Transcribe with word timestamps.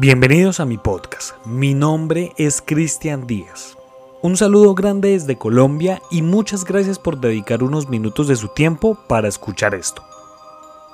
Bienvenidos 0.00 0.60
a 0.60 0.64
mi 0.64 0.78
podcast. 0.78 1.44
Mi 1.44 1.74
nombre 1.74 2.32
es 2.36 2.62
Cristian 2.64 3.26
Díaz. 3.26 3.76
Un 4.22 4.36
saludo 4.36 4.76
grande 4.76 5.08
desde 5.08 5.36
Colombia 5.36 6.00
y 6.08 6.22
muchas 6.22 6.64
gracias 6.64 7.00
por 7.00 7.18
dedicar 7.18 7.64
unos 7.64 7.88
minutos 7.88 8.28
de 8.28 8.36
su 8.36 8.46
tiempo 8.46 8.96
para 9.08 9.26
escuchar 9.26 9.74
esto. 9.74 10.04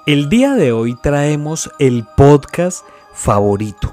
El 0.07 0.31
día 0.31 0.55
de 0.55 0.73
hoy 0.73 0.95
traemos 0.95 1.71
el 1.79 2.07
podcast 2.17 2.87
favorito. 3.13 3.93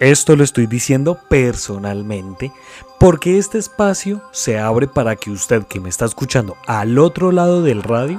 Esto 0.00 0.34
lo 0.34 0.44
estoy 0.44 0.66
diciendo 0.66 1.18
personalmente 1.28 2.52
porque 2.98 3.36
este 3.36 3.58
espacio 3.58 4.22
se 4.30 4.58
abre 4.58 4.88
para 4.88 5.14
que 5.14 5.30
usted 5.30 5.64
que 5.64 5.78
me 5.78 5.90
está 5.90 6.06
escuchando 6.06 6.56
al 6.66 6.98
otro 6.98 7.32
lado 7.32 7.60
del 7.60 7.82
radio 7.82 8.18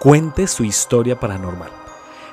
cuente 0.00 0.46
su 0.46 0.64
historia 0.64 1.18
paranormal. 1.18 1.70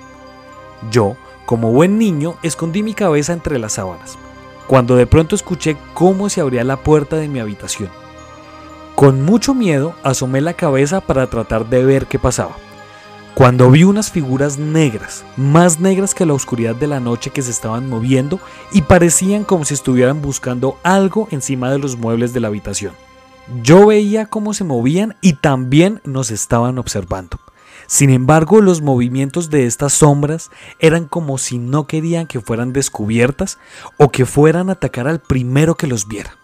Yo, 0.92 1.16
como 1.46 1.72
buen 1.72 1.98
niño, 1.98 2.36
escondí 2.42 2.84
mi 2.84 2.94
cabeza 2.94 3.34
entre 3.34 3.60
las 3.60 3.74
sábanas, 3.74 4.18
cuando 4.68 4.96
de 4.96 5.08
pronto 5.08 5.36
escuché 5.36 5.78
cómo 5.94 6.30
se 6.30 6.42
abría 6.42 6.64
la 6.64 6.78
puerta 6.78 7.18
de 7.18 7.28
mi 7.28 7.40
habitación. 7.40 7.90
Con 8.96 9.22
mucho 9.22 9.54
miedo 9.54 9.94
asomé 10.04 10.42
la 10.42 10.54
cabeza 10.54 11.02
para 11.02 11.28
tratar 11.28 11.70
de 11.70 11.86
ver 11.86 12.08
qué 12.08 12.20
pasaba 12.20 12.56
cuando 13.36 13.72
vi 13.72 13.84
unas 13.84 14.12
figuras 14.12 14.58
negras, 14.58 15.24
más 15.38 15.80
negras 15.80 16.14
que 16.14 16.26
la 16.26 16.34
oscuridad 16.34 16.76
de 16.76 16.88
la 16.88 17.00
noche 17.00 17.30
que 17.30 17.42
se 17.42 17.52
estaban 17.52 17.88
moviendo 17.88 18.40
y 18.74 18.82
parecían 18.82 19.44
como 19.46 19.64
si 19.64 19.74
estuvieran 19.74 20.22
buscando 20.22 20.78
algo 20.84 21.28
encima 21.32 21.72
de 21.72 21.80
los 21.80 21.98
muebles 21.98 22.34
de 22.34 22.42
la 22.42 22.50
habitación. 22.50 22.94
Yo 23.64 23.88
veía 23.88 24.26
cómo 24.26 24.54
se 24.54 24.64
movían 24.64 25.16
y 25.22 25.34
también 25.34 26.02
nos 26.04 26.32
estaban 26.32 26.78
observando. 26.78 27.40
Sin 27.88 28.10
embargo, 28.10 28.62
los 28.62 28.82
movimientos 28.82 29.50
de 29.50 29.66
estas 29.66 29.94
sombras 29.94 30.52
eran 30.80 31.06
como 31.06 31.38
si 31.38 31.58
no 31.58 31.88
querían 31.88 32.28
que 32.28 32.42
fueran 32.42 32.74
descubiertas 32.74 33.58
o 33.98 34.10
que 34.10 34.26
fueran 34.26 34.70
a 34.70 34.74
atacar 34.74 35.08
al 35.08 35.20
primero 35.20 35.76
que 35.76 35.88
los 35.88 36.08
viera. 36.08 36.36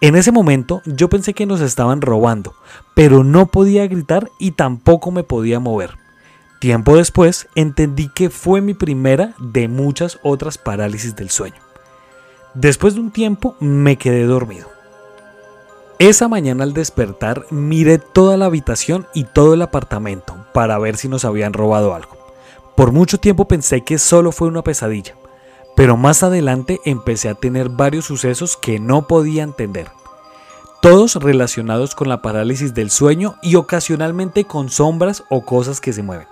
En 0.00 0.14
ese 0.14 0.30
momento 0.30 0.80
yo 0.84 1.08
pensé 1.08 1.34
que 1.34 1.46
nos 1.46 1.60
estaban 1.60 2.00
robando, 2.00 2.54
pero 2.94 3.24
no 3.24 3.46
podía 3.46 3.86
gritar 3.88 4.30
y 4.38 4.52
tampoco 4.52 5.10
me 5.10 5.24
podía 5.24 5.58
mover. 5.58 5.98
Tiempo 6.58 6.96
después 6.96 7.46
entendí 7.54 8.08
que 8.08 8.30
fue 8.30 8.60
mi 8.60 8.74
primera 8.74 9.34
de 9.38 9.68
muchas 9.68 10.18
otras 10.24 10.58
parálisis 10.58 11.14
del 11.14 11.30
sueño. 11.30 11.62
Después 12.54 12.94
de 12.94 13.00
un 13.00 13.12
tiempo 13.12 13.54
me 13.60 13.96
quedé 13.96 14.24
dormido. 14.24 14.68
Esa 16.00 16.26
mañana 16.26 16.64
al 16.64 16.74
despertar 16.74 17.46
miré 17.50 17.98
toda 17.98 18.36
la 18.36 18.46
habitación 18.46 19.06
y 19.14 19.24
todo 19.24 19.54
el 19.54 19.62
apartamento 19.62 20.36
para 20.52 20.78
ver 20.78 20.96
si 20.96 21.08
nos 21.08 21.24
habían 21.24 21.52
robado 21.52 21.94
algo. 21.94 22.16
Por 22.76 22.90
mucho 22.90 23.18
tiempo 23.18 23.46
pensé 23.46 23.84
que 23.84 23.98
solo 23.98 24.32
fue 24.32 24.48
una 24.48 24.62
pesadilla, 24.62 25.14
pero 25.76 25.96
más 25.96 26.24
adelante 26.24 26.80
empecé 26.84 27.28
a 27.28 27.34
tener 27.34 27.68
varios 27.68 28.06
sucesos 28.06 28.56
que 28.56 28.80
no 28.80 29.06
podía 29.06 29.44
entender. 29.44 29.90
Todos 30.82 31.16
relacionados 31.16 31.94
con 31.94 32.08
la 32.08 32.22
parálisis 32.22 32.74
del 32.74 32.90
sueño 32.90 33.36
y 33.42 33.54
ocasionalmente 33.54 34.44
con 34.44 34.70
sombras 34.70 35.22
o 35.28 35.44
cosas 35.44 35.80
que 35.80 35.92
se 35.92 36.02
mueven. 36.02 36.26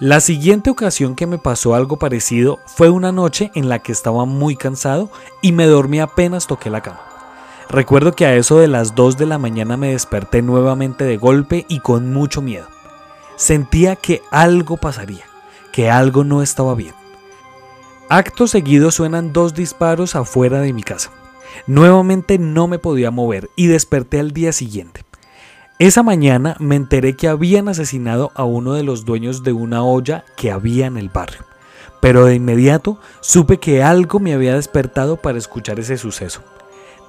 La 0.00 0.20
siguiente 0.20 0.70
ocasión 0.70 1.14
que 1.14 1.26
me 1.26 1.36
pasó 1.36 1.74
algo 1.74 1.98
parecido 1.98 2.58
fue 2.64 2.88
una 2.88 3.12
noche 3.12 3.50
en 3.54 3.68
la 3.68 3.80
que 3.80 3.92
estaba 3.92 4.24
muy 4.24 4.56
cansado 4.56 5.10
y 5.42 5.52
me 5.52 5.66
dormí 5.66 6.00
apenas 6.00 6.46
toqué 6.46 6.70
la 6.70 6.80
cama. 6.80 7.02
Recuerdo 7.68 8.12
que 8.12 8.24
a 8.24 8.34
eso 8.34 8.58
de 8.58 8.66
las 8.66 8.94
2 8.94 9.18
de 9.18 9.26
la 9.26 9.36
mañana 9.36 9.76
me 9.76 9.90
desperté 9.90 10.40
nuevamente 10.40 11.04
de 11.04 11.18
golpe 11.18 11.66
y 11.68 11.80
con 11.80 12.14
mucho 12.14 12.40
miedo. 12.40 12.66
Sentía 13.36 13.94
que 13.94 14.22
algo 14.30 14.78
pasaría, 14.78 15.26
que 15.70 15.90
algo 15.90 16.24
no 16.24 16.40
estaba 16.40 16.74
bien. 16.74 16.94
Acto 18.08 18.46
seguido 18.46 18.92
suenan 18.92 19.34
dos 19.34 19.52
disparos 19.52 20.16
afuera 20.16 20.62
de 20.62 20.72
mi 20.72 20.82
casa. 20.82 21.10
Nuevamente 21.66 22.38
no 22.38 22.68
me 22.68 22.78
podía 22.78 23.10
mover 23.10 23.50
y 23.54 23.66
desperté 23.66 24.18
al 24.18 24.30
día 24.32 24.52
siguiente. 24.52 25.04
Esa 25.80 26.02
mañana 26.02 26.56
me 26.58 26.76
enteré 26.76 27.16
que 27.16 27.26
habían 27.26 27.66
asesinado 27.66 28.32
a 28.34 28.44
uno 28.44 28.74
de 28.74 28.82
los 28.82 29.06
dueños 29.06 29.42
de 29.42 29.54
una 29.54 29.82
olla 29.82 30.26
que 30.36 30.50
había 30.50 30.84
en 30.84 30.98
el 30.98 31.08
barrio, 31.08 31.46
pero 32.00 32.26
de 32.26 32.34
inmediato 32.34 32.98
supe 33.20 33.56
que 33.56 33.82
algo 33.82 34.20
me 34.20 34.34
había 34.34 34.56
despertado 34.56 35.16
para 35.16 35.38
escuchar 35.38 35.80
ese 35.80 35.96
suceso. 35.96 36.42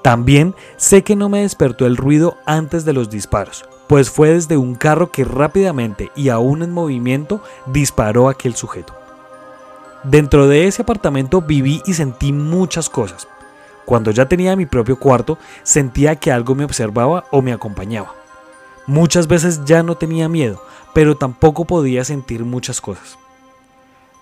También 0.01 0.55
sé 0.77 1.03
que 1.03 1.17
no 1.17 1.27
me 1.27 1.41
despertó 1.41 1.85
el 1.85 1.97
ruido 1.97 2.37
antes 2.45 2.85
de 2.85 2.93
los 2.93 3.09
disparos, 3.09 3.65
pues 3.87 4.09
fue 4.09 4.29
desde 4.29 4.55
un 4.55 4.75
carro 4.75 5.11
que 5.11 5.25
rápidamente 5.25 6.09
y 6.15 6.29
aún 6.29 6.63
en 6.63 6.71
movimiento 6.71 7.43
disparó 7.65 8.29
a 8.29 8.31
aquel 8.31 8.55
sujeto. 8.55 8.95
Dentro 10.05 10.47
de 10.47 10.67
ese 10.67 10.83
apartamento 10.83 11.41
viví 11.41 11.81
y 11.85 11.93
sentí 11.93 12.31
muchas 12.31 12.89
cosas. 12.89 13.27
Cuando 13.83 14.11
ya 14.11 14.29
tenía 14.29 14.55
mi 14.55 14.65
propio 14.65 14.97
cuarto, 14.97 15.37
sentía 15.63 16.15
que 16.15 16.31
algo 16.31 16.55
me 16.55 16.63
observaba 16.63 17.25
o 17.31 17.41
me 17.41 17.51
acompañaba. 17.51 18.20
Muchas 18.91 19.27
veces 19.27 19.63
ya 19.63 19.83
no 19.83 19.95
tenía 19.95 20.27
miedo, 20.27 20.61
pero 20.93 21.15
tampoco 21.15 21.63
podía 21.63 22.03
sentir 22.03 22.43
muchas 22.43 22.81
cosas. 22.81 23.17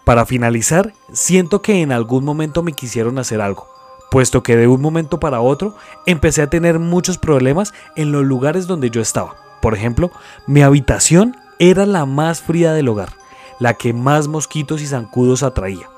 Para 0.06 0.28
finalizar, 0.28 0.94
siento 1.12 1.64
que 1.64 1.82
en 1.82 1.92
algún 1.92 2.24
momento 2.24 2.62
me 2.62 2.74
quisieron 2.74 3.18
hacer 3.18 3.42
algo, 3.42 3.68
puesto 4.12 4.44
que 4.44 4.56
de 4.56 4.68
un 4.68 4.80
momento 4.80 5.20
para 5.20 5.42
otro 5.42 5.76
empecé 6.06 6.44
a 6.44 6.52
tener 6.52 6.78
muchos 6.78 7.18
problemas 7.18 7.74
en 7.96 8.12
los 8.12 8.24
lugares 8.24 8.68
donde 8.68 8.92
yo 8.92 9.02
estaba. 9.02 9.38
Por 9.60 9.74
ejemplo, 9.74 10.12
mi 10.46 10.62
habitación 10.62 11.36
era 11.58 11.88
la 11.88 12.06
más 12.06 12.44
fría 12.44 12.72
del 12.72 12.90
hogar, 12.90 13.14
la 13.58 13.74
que 13.74 13.92
más 13.92 14.28
mosquitos 14.28 14.84
y 14.84 14.86
zancudos 14.86 15.42
atraía. 15.42 15.90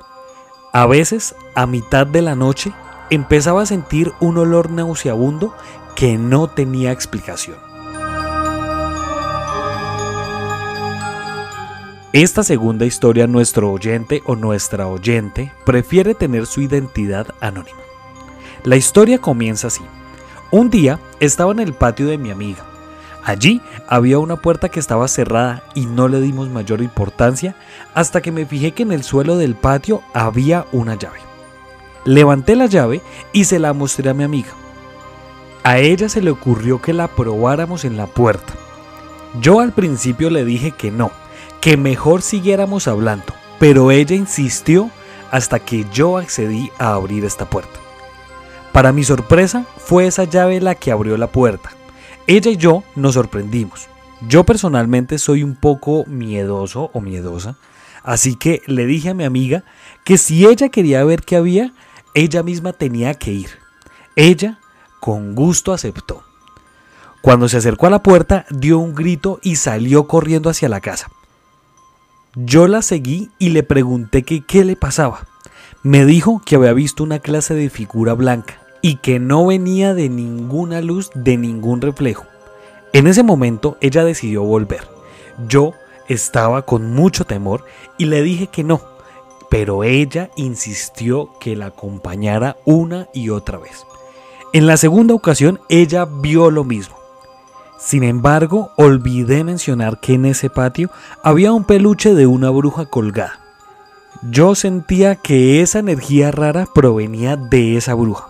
A 0.71 0.85
veces, 0.85 1.35
a 1.55 1.65
mitad 1.67 2.07
de 2.07 2.21
la 2.21 2.35
noche, 2.35 2.71
empezaba 3.09 3.63
a 3.63 3.65
sentir 3.65 4.13
un 4.21 4.37
olor 4.37 4.71
nauseabundo 4.71 5.53
que 5.93 6.17
no 6.17 6.47
tenía 6.47 6.93
explicación. 6.93 7.70
Esta 12.13 12.43
segunda 12.43 12.85
historia 12.85 13.25
nuestro 13.25 13.71
oyente 13.71 14.21
o 14.25 14.35
nuestra 14.35 14.85
oyente 14.85 15.53
prefiere 15.65 16.13
tener 16.13 16.45
su 16.45 16.59
identidad 16.59 17.27
anónima. 17.39 17.79
La 18.65 18.75
historia 18.75 19.19
comienza 19.19 19.67
así. 19.67 19.81
Un 20.51 20.69
día 20.69 20.99
estaba 21.21 21.53
en 21.53 21.59
el 21.59 21.73
patio 21.73 22.07
de 22.07 22.17
mi 22.17 22.29
amiga. 22.29 22.65
Allí 23.23 23.61
había 23.87 24.19
una 24.19 24.35
puerta 24.35 24.67
que 24.67 24.81
estaba 24.81 25.07
cerrada 25.07 25.63
y 25.73 25.85
no 25.85 26.09
le 26.09 26.19
dimos 26.19 26.49
mayor 26.49 26.81
importancia 26.81 27.55
hasta 27.93 28.19
que 28.19 28.33
me 28.33 28.45
fijé 28.45 28.73
que 28.73 28.83
en 28.83 28.91
el 28.91 29.03
suelo 29.03 29.37
del 29.37 29.55
patio 29.55 30.03
había 30.13 30.65
una 30.73 30.95
llave. 30.95 31.19
Levanté 32.03 32.57
la 32.57 32.65
llave 32.65 33.01
y 33.31 33.45
se 33.45 33.57
la 33.57 33.71
mostré 33.71 34.09
a 34.09 34.13
mi 34.13 34.25
amiga. 34.25 34.49
A 35.63 35.77
ella 35.77 36.09
se 36.09 36.21
le 36.21 36.31
ocurrió 36.31 36.81
que 36.81 36.91
la 36.91 37.07
probáramos 37.07 37.85
en 37.85 37.95
la 37.95 38.07
puerta. 38.07 38.53
Yo 39.39 39.61
al 39.61 39.71
principio 39.71 40.29
le 40.29 40.43
dije 40.43 40.71
que 40.71 40.91
no, 40.91 41.11
que 41.61 41.77
mejor 41.77 42.23
siguiéramos 42.23 42.87
hablando, 42.87 43.33
pero 43.59 43.91
ella 43.91 44.15
insistió 44.15 44.89
hasta 45.29 45.59
que 45.59 45.85
yo 45.93 46.17
accedí 46.17 46.71
a 46.79 46.93
abrir 46.93 47.23
esta 47.23 47.49
puerta. 47.49 47.79
Para 48.73 48.91
mi 48.91 49.03
sorpresa, 49.03 49.65
fue 49.77 50.07
esa 50.07 50.23
llave 50.23 50.59
la 50.59 50.75
que 50.75 50.91
abrió 50.91 51.17
la 51.17 51.27
puerta. 51.27 51.71
Ella 52.25 52.51
y 52.51 52.57
yo 52.57 52.83
nos 52.95 53.13
sorprendimos. 53.13 53.87
Yo 54.27 54.43
personalmente 54.43 55.17
soy 55.19 55.43
un 55.43 55.55
poco 55.55 56.03
miedoso 56.07 56.89
o 56.93 57.01
miedosa, 57.01 57.55
así 58.03 58.35
que 58.35 58.61
le 58.65 58.85
dije 58.85 59.09
a 59.09 59.13
mi 59.13 59.23
amiga 59.23 59.63
que 60.03 60.17
si 60.17 60.45
ella 60.45 60.69
quería 60.69 61.03
ver 61.03 61.21
qué 61.21 61.35
había, 61.35 61.73
ella 62.13 62.43
misma 62.43 62.73
tenía 62.73 63.13
que 63.13 63.31
ir. 63.31 63.49
Ella 64.15 64.59
con 64.99 65.35
gusto 65.35 65.73
aceptó. 65.73 66.23
Cuando 67.21 67.47
se 67.47 67.57
acercó 67.57 67.87
a 67.87 67.91
la 67.91 68.03
puerta, 68.03 68.45
dio 68.49 68.79
un 68.79 68.95
grito 68.95 69.39
y 69.43 69.57
salió 69.57 70.07
corriendo 70.07 70.49
hacia 70.49 70.69
la 70.69 70.81
casa. 70.81 71.09
Yo 72.35 72.67
la 72.67 72.81
seguí 72.81 73.29
y 73.39 73.49
le 73.49 73.61
pregunté 73.61 74.23
que 74.23 74.39
qué 74.39 74.63
le 74.63 74.77
pasaba. 74.77 75.27
Me 75.83 76.05
dijo 76.05 76.41
que 76.45 76.55
había 76.55 76.71
visto 76.71 77.03
una 77.03 77.19
clase 77.19 77.55
de 77.55 77.69
figura 77.69 78.13
blanca 78.13 78.61
y 78.81 78.95
que 78.97 79.19
no 79.19 79.45
venía 79.45 79.93
de 79.93 80.07
ninguna 80.07 80.79
luz, 80.79 81.09
de 81.13 81.35
ningún 81.35 81.81
reflejo. 81.81 82.23
En 82.93 83.07
ese 83.07 83.23
momento 83.23 83.77
ella 83.81 84.05
decidió 84.05 84.43
volver. 84.43 84.87
Yo 85.49 85.73
estaba 86.07 86.61
con 86.61 86.93
mucho 86.93 87.25
temor 87.25 87.65
y 87.97 88.05
le 88.05 88.21
dije 88.21 88.47
que 88.47 88.63
no, 88.63 88.81
pero 89.49 89.83
ella 89.83 90.29
insistió 90.37 91.31
que 91.41 91.57
la 91.57 91.65
acompañara 91.65 92.55
una 92.63 93.09
y 93.13 93.29
otra 93.29 93.57
vez. 93.57 93.85
En 94.53 94.67
la 94.67 94.77
segunda 94.77 95.13
ocasión 95.13 95.59
ella 95.67 96.05
vio 96.05 96.49
lo 96.49 96.63
mismo. 96.63 97.00
Sin 97.83 98.03
embargo, 98.03 98.71
olvidé 98.75 99.43
mencionar 99.43 99.99
que 99.99 100.13
en 100.13 100.25
ese 100.25 100.51
patio 100.51 100.91
había 101.23 101.51
un 101.51 101.63
peluche 101.63 102.13
de 102.13 102.27
una 102.27 102.51
bruja 102.51 102.85
colgada. 102.85 103.39
Yo 104.21 104.53
sentía 104.53 105.15
que 105.15 105.63
esa 105.63 105.79
energía 105.79 106.29
rara 106.29 106.67
provenía 106.71 107.37
de 107.37 107.77
esa 107.77 107.95
bruja. 107.95 108.27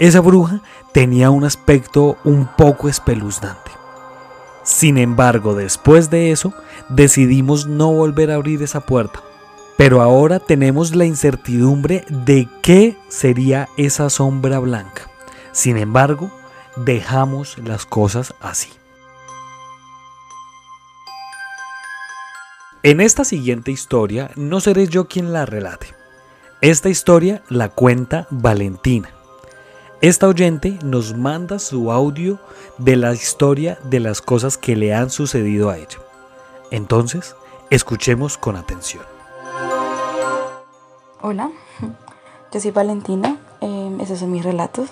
Esa 0.00 0.20
bruja 0.20 0.62
tenía 0.92 1.30
un 1.30 1.44
aspecto 1.44 2.16
un 2.24 2.48
poco 2.56 2.88
espeluznante. 2.88 3.70
Sin 4.64 4.98
embargo, 4.98 5.54
después 5.54 6.10
de 6.10 6.32
eso, 6.32 6.52
decidimos 6.88 7.68
no 7.68 7.92
volver 7.92 8.32
a 8.32 8.34
abrir 8.34 8.64
esa 8.64 8.80
puerta. 8.80 9.20
Pero 9.76 10.02
ahora 10.02 10.40
tenemos 10.40 10.96
la 10.96 11.04
incertidumbre 11.04 12.04
de 12.08 12.48
qué 12.62 12.96
sería 13.08 13.68
esa 13.76 14.10
sombra 14.10 14.58
blanca. 14.58 15.02
Sin 15.52 15.76
embargo, 15.76 16.32
dejamos 16.76 17.58
las 17.58 17.86
cosas 17.86 18.34
así. 18.40 18.77
En 22.88 23.02
esta 23.02 23.22
siguiente 23.22 23.70
historia 23.70 24.30
no 24.34 24.60
seré 24.60 24.86
yo 24.86 25.08
quien 25.08 25.30
la 25.30 25.44
relate. 25.44 25.88
Esta 26.62 26.88
historia 26.88 27.42
la 27.50 27.68
cuenta 27.68 28.26
Valentina. 28.30 29.10
Esta 30.00 30.26
oyente 30.26 30.78
nos 30.82 31.14
manda 31.14 31.58
su 31.58 31.92
audio 31.92 32.38
de 32.78 32.96
la 32.96 33.12
historia 33.12 33.78
de 33.84 34.00
las 34.00 34.22
cosas 34.22 34.56
que 34.56 34.74
le 34.74 34.94
han 34.94 35.10
sucedido 35.10 35.68
a 35.68 35.76
ella. 35.76 35.98
Entonces, 36.70 37.36
escuchemos 37.68 38.38
con 38.38 38.56
atención. 38.56 39.04
Hola, 41.20 41.50
yo 42.50 42.58
soy 42.58 42.70
Valentina, 42.70 43.36
eh, 43.60 43.98
esos 44.00 44.18
son 44.20 44.30
mis 44.30 44.46
relatos 44.46 44.88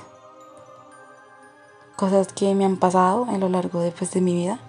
cosas 1.97 2.29
que 2.29 2.55
me 2.55 2.67
han 2.67 2.77
pasado 2.77 3.27
en 3.33 3.41
lo 3.41 3.49
largo 3.49 3.81
de, 3.81 3.91
pues, 3.91 4.11
de 4.11 4.21
mi 4.21 4.35
vida. 4.35 4.61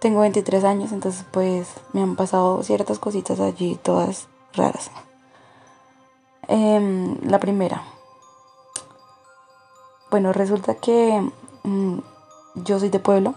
Tengo 0.00 0.20
23 0.20 0.64
años, 0.64 0.92
entonces 0.92 1.24
pues 1.30 1.68
me 1.92 2.02
han 2.02 2.16
pasado 2.16 2.62
ciertas 2.62 2.98
cositas 2.98 3.38
allí, 3.38 3.78
todas 3.82 4.28
raras. 4.54 4.90
Em, 6.48 7.18
la 7.28 7.38
primera. 7.38 7.82
Bueno, 10.10 10.32
resulta 10.32 10.74
que 10.74 11.30
mm, 11.62 11.98
yo 12.56 12.80
soy 12.80 12.88
de 12.88 12.98
pueblo, 12.98 13.34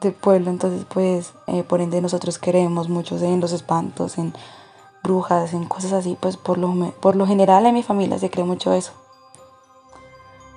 de 0.00 0.10
pueblo, 0.10 0.50
entonces 0.50 0.86
pues 0.92 1.34
eh, 1.46 1.62
por 1.62 1.80
ende 1.80 2.00
nosotros 2.00 2.38
creemos 2.38 2.88
mucho 2.88 3.16
en 3.18 3.40
los 3.40 3.52
espantos, 3.52 4.18
en 4.18 4.32
brujas, 5.02 5.52
en 5.52 5.66
cosas 5.66 5.92
así, 5.92 6.16
pues 6.18 6.38
por 6.38 6.56
lo, 6.56 6.92
por 7.00 7.14
lo 7.14 7.26
general 7.26 7.66
en 7.66 7.74
mi 7.74 7.82
familia 7.82 8.18
se 8.18 8.30
cree 8.30 8.44
mucho 8.44 8.72
eso. 8.72 8.92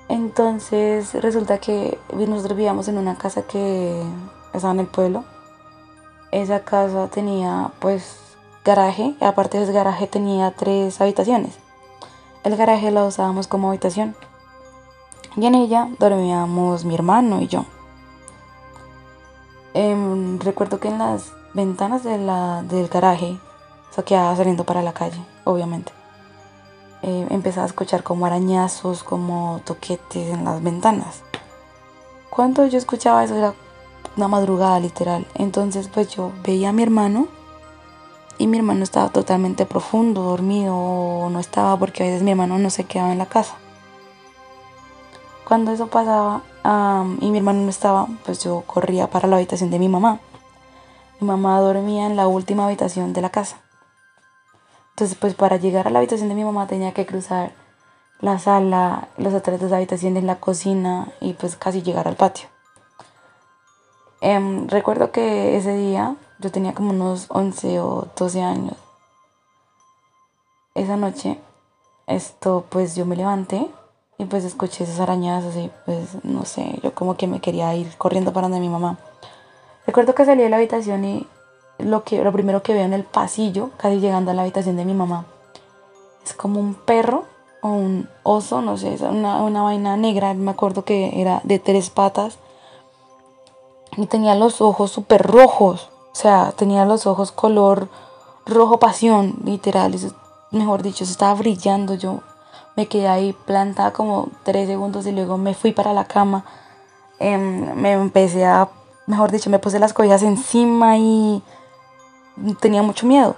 Entonces 0.08 1.12
resulta 1.14 1.58
que 1.58 1.98
nosotros 2.14 2.56
vivíamos 2.56 2.88
en 2.88 2.96
una 2.96 3.16
casa 3.16 3.42
que 3.42 4.02
estaba 4.52 4.74
en 4.74 4.80
el 4.80 4.86
pueblo. 4.86 5.24
Esa 6.30 6.60
casa 6.60 7.08
tenía 7.08 7.70
pues 7.78 8.18
garaje, 8.64 9.14
y 9.20 9.24
aparte 9.24 9.58
de 9.58 9.64
ese 9.64 9.72
garaje 9.72 10.06
tenía 10.06 10.50
tres 10.50 11.00
habitaciones. 11.00 11.58
El 12.44 12.56
garaje 12.56 12.90
lo 12.90 13.06
usábamos 13.06 13.46
como 13.46 13.68
habitación. 13.68 14.14
Y 15.36 15.46
en 15.46 15.54
ella 15.54 15.88
dormíamos 15.98 16.84
mi 16.84 16.94
hermano 16.94 17.40
y 17.40 17.48
yo. 17.48 17.64
Em, 19.74 20.38
recuerdo 20.40 20.80
que 20.80 20.88
en 20.88 20.98
las 20.98 21.32
ventanas 21.54 22.02
de 22.02 22.18
la, 22.18 22.62
del 22.62 22.88
garaje, 22.88 23.38
eso 23.90 24.04
quedaba 24.04 24.36
saliendo 24.36 24.64
para 24.64 24.82
la 24.82 24.92
calle, 24.92 25.20
obviamente 25.44 25.92
eh, 27.02 27.26
empezaba 27.30 27.64
a 27.64 27.68
escuchar 27.68 28.02
como 28.02 28.26
arañazos, 28.26 29.02
como 29.02 29.60
toquetes 29.64 30.34
en 30.34 30.44
las 30.44 30.62
ventanas. 30.62 31.22
Cuando 32.30 32.66
yo 32.66 32.78
escuchaba 32.78 33.24
eso 33.24 33.36
era 33.36 33.54
una 34.18 34.28
madrugada 34.28 34.78
literal. 34.80 35.26
Entonces 35.34 35.88
pues 35.88 36.14
yo 36.14 36.32
veía 36.44 36.68
a 36.68 36.72
mi 36.72 36.82
hermano 36.82 37.28
y 38.36 38.46
mi 38.46 38.58
hermano 38.58 38.84
estaba 38.84 39.08
totalmente 39.08 39.64
profundo, 39.64 40.22
dormido 40.22 40.76
o 40.76 41.30
no 41.30 41.40
estaba 41.40 41.78
porque 41.78 42.02
a 42.02 42.06
veces 42.06 42.22
mi 42.22 42.32
hermano 42.32 42.58
no 42.58 42.68
se 42.68 42.84
quedaba 42.84 43.12
en 43.12 43.18
la 43.18 43.26
casa. 43.26 43.56
Cuando 45.46 45.72
eso 45.72 45.86
pasaba 45.86 46.42
y 47.20 47.30
mi 47.30 47.38
hermano 47.38 47.62
no 47.62 47.70
estaba, 47.70 48.06
pues 48.26 48.44
yo 48.44 48.62
corría 48.66 49.08
para 49.08 49.26
la 49.26 49.36
habitación 49.36 49.70
de 49.70 49.78
mi 49.78 49.88
mamá. 49.88 50.20
Mi 51.20 51.26
mamá 51.26 51.58
dormía 51.60 52.06
en 52.06 52.16
la 52.16 52.28
última 52.28 52.66
habitación 52.66 53.14
de 53.14 53.22
la 53.22 53.30
casa. 53.30 53.56
Entonces, 54.90 55.16
pues 55.18 55.34
para 55.34 55.56
llegar 55.56 55.86
a 55.86 55.90
la 55.90 56.00
habitación 56.00 56.28
de 56.28 56.34
mi 56.34 56.44
mamá 56.44 56.66
tenía 56.66 56.92
que 56.92 57.06
cruzar 57.06 57.52
la 58.20 58.38
sala, 58.38 59.08
las 59.16 59.32
otras 59.32 59.60
dos 59.60 59.72
habitaciones, 59.72 60.24
la 60.24 60.40
cocina 60.40 61.08
y 61.20 61.32
pues 61.32 61.56
casi 61.56 61.82
llegar 61.82 62.08
al 62.08 62.16
patio. 62.16 62.48
Em, 64.20 64.66
recuerdo 64.68 65.12
que 65.12 65.56
ese 65.56 65.74
día 65.74 66.16
yo 66.40 66.50
tenía 66.50 66.74
como 66.74 66.90
unos 66.90 67.26
11 67.28 67.80
o 67.80 68.08
12 68.16 68.42
años. 68.42 68.76
Esa 70.74 70.96
noche, 70.96 71.38
esto 72.06 72.64
pues 72.68 72.96
yo 72.96 73.06
me 73.06 73.16
levanté 73.16 73.68
y 74.18 74.24
pues 74.24 74.44
escuché 74.44 74.84
esas 74.84 75.00
arañazos 75.00 75.54
y 75.56 75.70
pues 75.84 76.24
no 76.24 76.44
sé, 76.44 76.80
yo 76.82 76.94
como 76.94 77.16
que 77.16 77.28
me 77.28 77.40
quería 77.40 77.74
ir 77.74 77.96
corriendo 77.96 78.32
para 78.32 78.48
donde 78.48 78.60
mi 78.60 78.68
mamá. 78.68 78.98
Recuerdo 79.86 80.14
que 80.14 80.24
salí 80.24 80.42
de 80.42 80.50
la 80.50 80.56
habitación 80.56 81.04
y 81.04 81.26
lo, 81.78 82.02
que, 82.02 82.22
lo 82.22 82.32
primero 82.32 82.62
que 82.62 82.74
veo 82.74 82.84
en 82.84 82.92
el 82.92 83.04
pasillo, 83.04 83.70
casi 83.76 84.00
llegando 84.00 84.32
a 84.32 84.34
la 84.34 84.42
habitación 84.42 84.76
de 84.76 84.84
mi 84.84 84.94
mamá, 84.94 85.26
es 86.24 86.34
como 86.34 86.58
un 86.58 86.74
perro 86.74 87.24
o 87.62 87.68
un 87.68 88.08
oso, 88.24 88.62
no 88.62 88.76
sé, 88.76 88.96
una, 89.00 89.42
una 89.42 89.62
vaina 89.62 89.96
negra, 89.96 90.34
me 90.34 90.50
acuerdo 90.50 90.84
que 90.84 91.20
era 91.20 91.40
de 91.44 91.58
tres 91.60 91.90
patas 91.90 92.38
y 93.98 94.06
tenía 94.06 94.36
los 94.36 94.60
ojos 94.60 94.92
súper 94.92 95.26
rojos, 95.26 95.90
o 96.12 96.14
sea, 96.14 96.52
tenía 96.56 96.84
los 96.84 97.06
ojos 97.06 97.32
color 97.32 97.88
rojo 98.46 98.78
pasión, 98.78 99.34
literal, 99.44 99.94
mejor 100.52 100.82
dicho, 100.82 101.04
se 101.04 101.10
estaba 101.10 101.34
brillando, 101.34 101.94
yo 101.94 102.20
me 102.76 102.86
quedé 102.86 103.08
ahí 103.08 103.32
plantada 103.32 103.92
como 103.92 104.28
tres 104.44 104.68
segundos 104.68 105.04
y 105.06 105.12
luego 105.12 105.36
me 105.36 105.52
fui 105.52 105.72
para 105.72 105.92
la 105.92 106.04
cama, 106.04 106.44
em, 107.18 107.74
me 107.74 107.92
empecé 107.92 108.46
a, 108.46 108.68
mejor 109.06 109.32
dicho, 109.32 109.50
me 109.50 109.58
puse 109.58 109.80
las 109.80 109.92
cobijas 109.92 110.22
encima 110.22 110.96
y 110.96 111.42
tenía 112.60 112.82
mucho 112.82 113.04
miedo. 113.04 113.34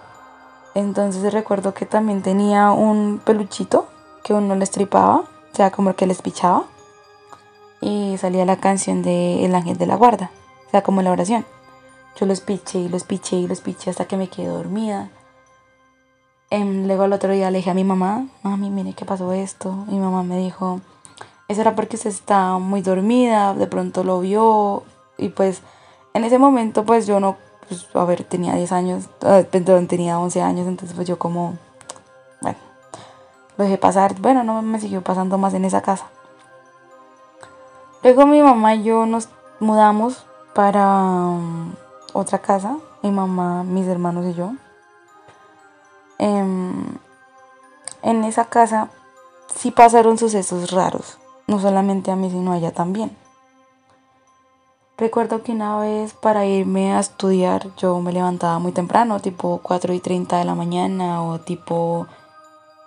Entonces 0.75 1.33
recuerdo 1.33 1.73
que 1.73 1.87
también 1.87 2.23
tenía 2.23 2.71
un 2.71 3.21
peluchito 3.25 3.87
que 4.23 4.35
uno 4.35 4.55
le 4.55 4.64
estripaba, 4.64 5.17
o 5.17 5.57
sea, 5.57 5.71
como 5.71 5.88
el 5.88 5.97
que 5.97 6.07
les 6.07 6.21
pichaba. 6.21 6.64
Y 7.81 8.19
salía 8.19 8.45
la 8.45 8.57
canción 8.57 9.02
de 9.02 9.47
El 9.47 9.55
ángel 9.55 9.79
de 9.79 9.87
la 9.87 9.97
guarda, 9.97 10.31
o 10.71 10.73
sea, 10.73 10.83
como 10.83 11.03
la 11.03 11.11
oración. 11.11 11.45
Yo 12.17 12.27
los 12.27 12.41
piché 12.41 12.79
y 12.79 12.89
los 12.89 13.03
piché 13.03 13.37
y 13.37 13.49
los 13.49 13.61
piché 13.61 13.91
hasta 13.91 14.05
que 14.05 14.17
me 14.17 14.29
quedé 14.29 14.47
dormida. 14.47 15.11
Em, 16.49 16.87
luego 16.87 17.03
al 17.03 17.12
otro 17.12 17.33
día 17.33 17.50
le 17.50 17.59
dije 17.59 17.71
a 17.71 17.75
mi 17.75 17.83
mamá, 17.83 18.29
mami, 18.45 18.71
mire 18.71 18.93
qué 18.93 19.05
pasó 19.05 19.33
esto. 19.33 19.85
Y 19.89 19.95
mi 19.95 19.99
mamá 19.99 20.23
me 20.23 20.39
dijo, 20.39 20.81
eso 21.49 21.61
era 21.61 21.75
porque 21.75 21.97
usted 21.97 22.11
está 22.11 22.59
muy 22.59 22.83
dormida, 22.83 23.55
de 23.55 23.67
pronto 23.67 24.05
lo 24.05 24.21
vio 24.21 24.85
y 25.19 25.31
pues 25.31 25.62
En 26.15 26.23
ese 26.23 26.39
momento 26.39 26.85
pues 26.85 27.09
yo 27.09 27.19
no, 27.19 27.37
pues, 27.69 27.89
a 27.95 28.05
ver, 28.05 28.23
tenía 28.23 28.55
10 28.55 28.71
años, 28.73 29.09
eh, 29.23 29.47
perdón, 29.50 29.89
tenía 29.89 30.19
11 30.21 30.43
años, 30.43 30.69
entonces 30.69 30.95
pues 30.95 31.09
yo 31.09 31.19
como, 31.19 31.57
bueno, 32.41 32.59
lo 33.57 33.65
dejé 33.65 33.79
pasar, 33.79 34.21
bueno, 34.21 34.45
no 34.45 34.62
me 34.62 34.79
siguió 34.79 35.03
pasando 35.03 35.39
más 35.39 35.55
en 35.55 35.65
esa 35.65 35.83
casa. 35.83 36.07
Luego 38.03 38.27
mi 38.27 38.43
mamá 38.43 38.77
y 38.77 38.85
yo 38.85 39.07
nos 39.07 39.29
mudamos 39.61 40.25
para 40.61 40.87
um, 41.07 41.73
otra 42.12 42.38
casa, 42.40 42.76
mi 43.02 43.11
mamá, 43.11 43.64
mis 43.64 43.87
hermanos 43.87 44.26
y 44.26 44.35
yo. 44.35 44.52
Em, 46.19 46.99
en 48.02 48.25
esa 48.25 48.45
casa 48.45 48.90
sí 49.55 49.71
pasaron 49.71 50.19
sucesos 50.19 50.71
raros, 50.71 51.17
no 51.47 51.61
solamente 51.61 52.11
a 52.11 52.17
mí, 52.17 52.31
sino 52.31 52.52
a 52.52 52.59
ella 52.59 52.73
también. 52.73 53.17
Recuerdo 54.99 55.43
que 55.43 55.52
una 55.52 55.79
vez 55.79 56.12
para 56.12 56.45
irme 56.45 56.93
a 56.93 57.00
estudiar 57.00 57.75
yo 57.79 57.99
me 58.00 58.12
levantaba 58.12 58.59
muy 58.59 58.73
temprano, 58.73 59.19
tipo 59.19 59.61
4 59.62 59.95
y 59.95 60.00
30 60.00 60.40
de 60.40 60.45
la 60.45 60.55
mañana 60.55 61.23
o 61.23 61.40
tipo 61.40 62.07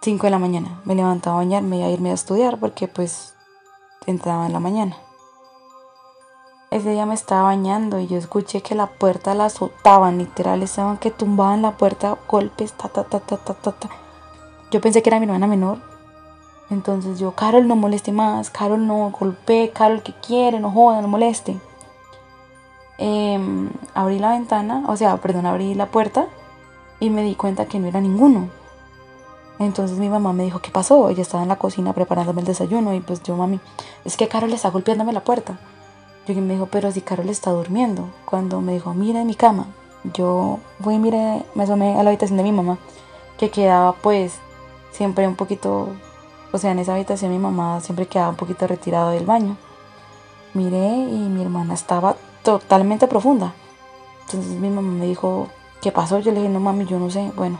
5 0.03 0.27
de 0.27 0.29
la 0.29 0.37
mañana. 0.37 0.79
Me 0.85 0.93
levantaba 0.93 1.37
a 1.37 1.39
bañarme 1.39 1.79
y 1.79 1.81
a 1.81 1.89
irme 1.89 2.11
a 2.11 2.13
estudiar 2.13 2.59
porque 2.59 2.87
pues 2.87 3.33
entraba 4.05 4.45
en 4.45 4.53
la 4.53 4.59
mañana. 4.59 4.95
Ese 6.73 6.89
día 6.89 7.05
me 7.05 7.13
estaba 7.13 7.43
bañando 7.43 7.99
y 7.99 8.07
yo 8.07 8.17
escuché 8.17 8.63
que 8.63 8.73
la 8.73 8.87
puerta 8.87 9.35
la 9.35 9.45
azotaban, 9.45 10.17
literal, 10.17 10.63
estaban 10.63 10.97
que 10.97 11.11
tumbaban 11.11 11.61
la 11.61 11.77
puerta, 11.77 12.17
golpes, 12.27 12.73
ta, 12.73 12.89
ta, 12.89 13.03
ta, 13.03 13.19
ta, 13.19 13.37
ta, 13.37 13.53
ta, 13.53 13.73
ta. 13.73 13.89
Yo 14.71 14.81
pensé 14.81 15.03
que 15.03 15.11
era 15.11 15.19
mi 15.19 15.25
hermana 15.25 15.45
menor. 15.45 15.77
Entonces 16.71 17.19
yo, 17.19 17.33
Carol, 17.33 17.67
no 17.67 17.75
moleste 17.75 18.11
más, 18.11 18.49
Carol, 18.49 18.87
no 18.87 19.11
golpee, 19.11 19.69
Carol, 19.69 20.01
que 20.01 20.13
quiere, 20.13 20.59
no 20.59 20.71
joda, 20.71 21.03
no 21.03 21.07
moleste. 21.07 21.55
Em, 22.97 23.69
abrí 23.93 24.17
la 24.17 24.31
ventana, 24.31 24.83
o 24.87 24.97
sea, 24.97 25.17
perdón, 25.17 25.45
abrí 25.45 25.75
la 25.75 25.91
puerta 25.91 26.25
y 26.99 27.11
me 27.11 27.21
di 27.21 27.35
cuenta 27.35 27.67
que 27.67 27.77
no 27.77 27.85
era 27.85 28.01
ninguno. 28.01 28.49
Entonces 29.59 29.99
mi 29.99 30.09
mamá 30.09 30.33
me 30.33 30.43
dijo, 30.43 30.57
¿qué 30.57 30.71
pasó? 30.71 31.09
Ella 31.09 31.21
estaba 31.21 31.43
en 31.43 31.49
la 31.49 31.57
cocina 31.57 31.93
preparándome 31.93 32.41
el 32.41 32.47
desayuno 32.47 32.95
y 32.95 32.99
pues 32.99 33.21
yo, 33.21 33.37
mami, 33.37 33.59
es 34.05 34.17
que 34.17 34.27
Carol 34.27 34.51
está 34.53 34.71
golpeándome 34.71 35.13
la 35.13 35.23
puerta. 35.23 35.59
Yo 36.27 36.33
me 36.35 36.53
dijo, 36.53 36.67
pero 36.67 36.91
si 36.91 37.01
Carol 37.01 37.29
está 37.29 37.51
durmiendo. 37.51 38.09
Cuando 38.25 38.61
me 38.61 38.73
dijo, 38.73 38.93
mira 38.93 39.21
en 39.21 39.27
mi 39.27 39.35
cama, 39.35 39.67
yo 40.13 40.59
fui 40.81 40.97
miré, 40.99 41.43
me 41.55 41.63
asomé 41.63 41.99
a 41.99 42.03
la 42.03 42.09
habitación 42.09 42.37
de 42.37 42.43
mi 42.43 42.51
mamá, 42.51 42.77
que 43.37 43.49
quedaba 43.49 43.93
pues 43.93 44.39
siempre 44.91 45.27
un 45.27 45.35
poquito, 45.35 45.89
o 46.51 46.57
sea, 46.57 46.71
en 46.71 46.79
esa 46.79 46.93
habitación 46.93 47.31
mi 47.31 47.39
mamá 47.39 47.81
siempre 47.81 48.07
quedaba 48.07 48.29
un 48.29 48.35
poquito 48.35 48.67
retirado 48.67 49.11
del 49.11 49.25
baño. 49.25 49.57
Miré 50.53 50.95
y 50.95 51.29
mi 51.29 51.41
hermana 51.41 51.73
estaba 51.73 52.15
totalmente 52.43 53.07
profunda. 53.07 53.53
Entonces 54.25 54.51
mi 54.59 54.69
mamá 54.69 54.91
me 54.91 55.05
dijo, 55.05 55.47
¿qué 55.81 55.91
pasó? 55.91 56.19
Yo 56.19 56.31
le 56.31 56.39
dije, 56.39 56.49
no 56.51 56.59
mami, 56.59 56.85
yo 56.85 56.99
no 56.99 57.09
sé. 57.09 57.31
Bueno, 57.35 57.59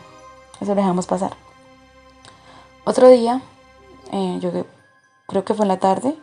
eso 0.61 0.75
dejamos 0.75 1.07
pasar. 1.07 1.35
Otro 2.85 3.09
día, 3.09 3.41
eh, 4.11 4.37
yo 4.41 4.51
creo 5.27 5.43
que 5.43 5.53
fue 5.53 5.63
en 5.65 5.69
la 5.69 5.79
tarde, 5.79 6.15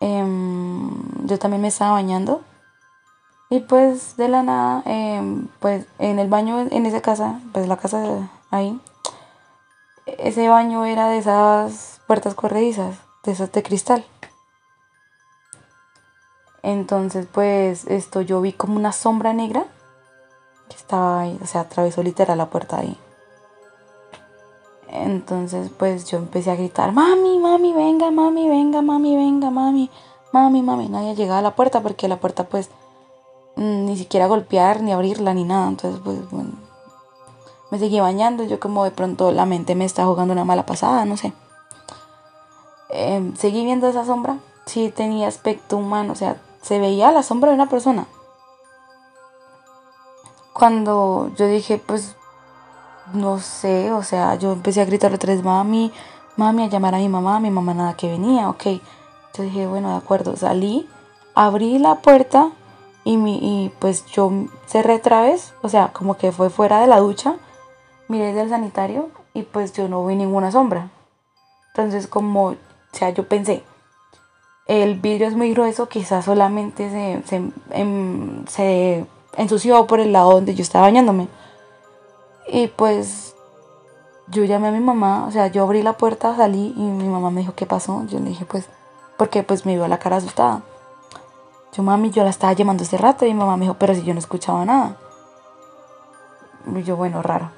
Em, 0.00 1.26
yo 1.26 1.38
también 1.38 1.62
me 1.62 1.68
estaba 1.68 1.92
bañando. 1.92 2.42
Y 3.50 3.60
pues 3.60 4.16
de 4.16 4.28
la 4.28 4.42
nada, 4.42 4.82
em, 4.86 5.48
pues 5.60 5.86
en 5.98 6.18
el 6.18 6.28
baño, 6.28 6.66
en 6.70 6.86
esa 6.86 7.00
casa, 7.00 7.40
pues 7.52 7.66
la 7.68 7.76
casa 7.76 8.30
ahí, 8.50 8.80
ese 10.06 10.48
baño 10.48 10.84
era 10.84 11.08
de 11.08 11.18
esas 11.18 12.00
puertas 12.06 12.34
corredizas, 12.34 12.96
de 13.24 13.32
esas 13.32 13.52
de 13.52 13.62
cristal. 13.62 14.04
Entonces 16.62 17.26
pues 17.32 17.86
esto 17.86 18.20
yo 18.20 18.40
vi 18.40 18.52
como 18.52 18.76
una 18.76 18.92
sombra 18.92 19.32
negra 19.32 19.64
que 20.68 20.76
estaba 20.76 21.20
ahí, 21.22 21.38
o 21.42 21.46
sea, 21.46 21.62
atravesó 21.62 22.02
literal 22.02 22.38
la 22.38 22.50
puerta 22.50 22.78
ahí. 22.78 22.96
Entonces 24.92 25.70
pues 25.78 26.10
yo 26.10 26.18
empecé 26.18 26.50
a 26.50 26.56
gritar, 26.56 26.92
mami, 26.92 27.38
mami, 27.38 27.72
venga, 27.72 28.10
mami, 28.10 28.48
venga, 28.48 28.82
mami, 28.82 29.14
venga, 29.14 29.50
mami, 29.50 29.88
mami, 30.32 30.62
mami. 30.62 30.88
Nadie 30.88 31.14
llegaba 31.14 31.38
a 31.38 31.42
la 31.42 31.54
puerta 31.54 31.80
porque 31.80 32.08
la 32.08 32.18
puerta 32.18 32.48
pues 32.48 32.70
mm, 33.54 33.84
ni 33.84 33.96
siquiera 33.96 34.26
golpear, 34.26 34.82
ni 34.82 34.92
abrirla, 34.92 35.32
ni 35.32 35.44
nada. 35.44 35.68
Entonces 35.68 36.00
pues 36.02 36.28
bueno, 36.30 36.50
me 37.70 37.78
seguí 37.78 38.00
bañando. 38.00 38.42
Yo 38.42 38.58
como 38.58 38.82
de 38.82 38.90
pronto 38.90 39.30
la 39.30 39.46
mente 39.46 39.76
me 39.76 39.84
está 39.84 40.04
jugando 40.06 40.32
una 40.32 40.44
mala 40.44 40.66
pasada, 40.66 41.04
no 41.04 41.16
sé. 41.16 41.32
Em, 42.88 43.36
seguí 43.36 43.64
viendo 43.64 43.86
esa 43.86 44.04
sombra. 44.04 44.38
Sí 44.66 44.92
tenía 44.94 45.28
aspecto 45.28 45.76
humano, 45.76 46.12
o 46.12 46.16
sea, 46.16 46.40
se 46.62 46.80
veía 46.80 47.12
la 47.12 47.22
sombra 47.22 47.50
de 47.50 47.54
una 47.54 47.68
persona. 47.68 48.06
Cuando 50.52 51.30
yo 51.36 51.46
dije, 51.46 51.78
pues 51.78 52.16
no 53.12 53.38
sé, 53.38 53.92
o 53.92 54.02
sea, 54.02 54.34
yo 54.36 54.52
empecé 54.52 54.80
a 54.80 54.84
gritarle 54.84 55.18
tres 55.18 55.42
mami, 55.42 55.92
mami, 56.36 56.64
a 56.64 56.68
llamar 56.68 56.94
a 56.94 56.98
mi 56.98 57.08
mamá, 57.08 57.40
mi 57.40 57.50
mamá 57.50 57.74
nada 57.74 57.94
que 57.94 58.10
venía, 58.10 58.48
ok. 58.48 58.64
Yo 59.36 59.42
dije, 59.44 59.66
bueno, 59.66 59.90
de 59.90 59.96
acuerdo, 59.96 60.36
salí, 60.36 60.88
abrí 61.34 61.78
la 61.78 61.96
puerta 61.96 62.50
y, 63.04 63.16
mi, 63.16 63.38
y 63.38 63.68
pues 63.78 64.06
yo 64.06 64.30
cerré 64.66 64.96
otra 64.96 65.22
vez, 65.22 65.54
o 65.62 65.68
sea, 65.68 65.92
como 65.92 66.16
que 66.16 66.32
fue 66.32 66.50
fuera 66.50 66.80
de 66.80 66.86
la 66.86 66.98
ducha, 66.98 67.36
miré 68.08 68.32
del 68.32 68.48
sanitario 68.50 69.10
y 69.34 69.42
pues 69.42 69.72
yo 69.72 69.88
no 69.88 70.04
vi 70.06 70.16
ninguna 70.16 70.50
sombra. 70.50 70.90
Entonces 71.68 72.06
como, 72.06 72.48
o 72.48 72.56
sea, 72.92 73.10
yo 73.10 73.28
pensé, 73.28 73.62
el 74.66 75.00
vidrio 75.00 75.28
es 75.28 75.34
muy 75.34 75.52
grueso, 75.52 75.88
quizás 75.88 76.24
solamente 76.24 76.90
se, 76.90 77.22
se, 77.26 77.42
em, 77.70 78.46
se 78.46 79.06
ensució 79.36 79.86
por 79.86 80.00
el 80.00 80.12
lado 80.12 80.32
donde 80.32 80.54
yo 80.54 80.62
estaba 80.62 80.86
bañándome. 80.86 81.28
Y 82.52 82.66
pues 82.66 83.36
yo 84.26 84.44
llamé 84.44 84.68
a 84.68 84.72
mi 84.72 84.80
mamá, 84.80 85.26
o 85.26 85.30
sea, 85.30 85.46
yo 85.46 85.62
abrí 85.62 85.82
la 85.82 85.92
puerta, 85.92 86.36
salí 86.36 86.74
y 86.76 86.80
mi 86.80 87.08
mamá 87.08 87.30
me 87.30 87.42
dijo, 87.42 87.54
¿qué 87.54 87.64
pasó? 87.64 88.04
Yo 88.06 88.18
le 88.18 88.30
dije, 88.30 88.44
pues, 88.44 88.68
porque 89.16 89.44
pues 89.44 89.66
me 89.66 89.76
vio 89.76 89.86
la 89.86 89.98
cara 89.98 90.16
asustada. 90.16 90.62
Yo, 91.72 91.84
mami, 91.84 92.10
yo 92.10 92.24
la 92.24 92.30
estaba 92.30 92.52
llamando 92.52 92.82
hace 92.82 92.96
rato 92.96 93.24
y 93.24 93.28
mi 93.28 93.38
mamá 93.38 93.56
me 93.56 93.66
dijo, 93.66 93.74
pero 93.74 93.94
si 93.94 94.02
yo 94.02 94.12
no 94.14 94.18
escuchaba 94.18 94.64
nada. 94.64 94.96
Y 96.74 96.82
yo, 96.82 96.96
bueno, 96.96 97.22
raro. 97.22 97.50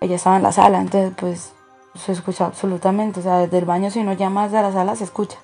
Ella 0.00 0.16
estaba 0.16 0.36
en 0.36 0.42
la 0.42 0.52
sala, 0.52 0.80
entonces 0.82 1.14
pues 1.16 1.52
se 1.94 2.12
escucha 2.12 2.44
absolutamente, 2.44 3.20
o 3.20 3.22
sea, 3.22 3.38
desde 3.38 3.56
el 3.56 3.64
baño 3.64 3.90
si 3.90 4.00
uno 4.00 4.12
llama 4.12 4.44
a 4.44 4.48
la 4.48 4.72
sala 4.72 4.96
se 4.96 5.04
escucha. 5.04 5.38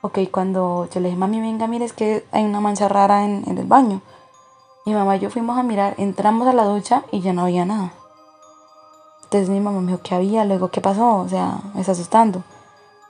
Ok, 0.00 0.18
cuando 0.32 0.88
yo 0.92 1.00
le 1.00 1.08
dije, 1.08 1.18
mami, 1.18 1.40
venga, 1.40 1.68
mire, 1.68 1.84
es 1.84 1.92
que 1.92 2.26
hay 2.32 2.44
una 2.44 2.60
mancha 2.60 2.88
rara 2.88 3.24
en, 3.24 3.44
en 3.46 3.56
el 3.56 3.66
baño. 3.66 4.02
Mi 4.86 4.92
mamá 4.92 5.16
y 5.16 5.20
yo 5.20 5.30
fuimos 5.30 5.56
a 5.58 5.62
mirar, 5.62 5.94
entramos 5.96 6.46
a 6.46 6.52
la 6.52 6.64
ducha 6.64 7.04
y 7.10 7.20
ya 7.20 7.32
no 7.32 7.42
había 7.42 7.64
nada. 7.64 7.92
Entonces 9.24 9.48
mi 9.48 9.58
mamá 9.58 9.80
me 9.80 9.92
dijo, 9.92 10.02
¿qué 10.02 10.14
había? 10.14 10.44
Luego, 10.44 10.68
¿qué 10.68 10.82
pasó? 10.82 11.16
O 11.16 11.28
sea, 11.28 11.58
me 11.72 11.80
está 11.80 11.92
asustando. 11.92 12.42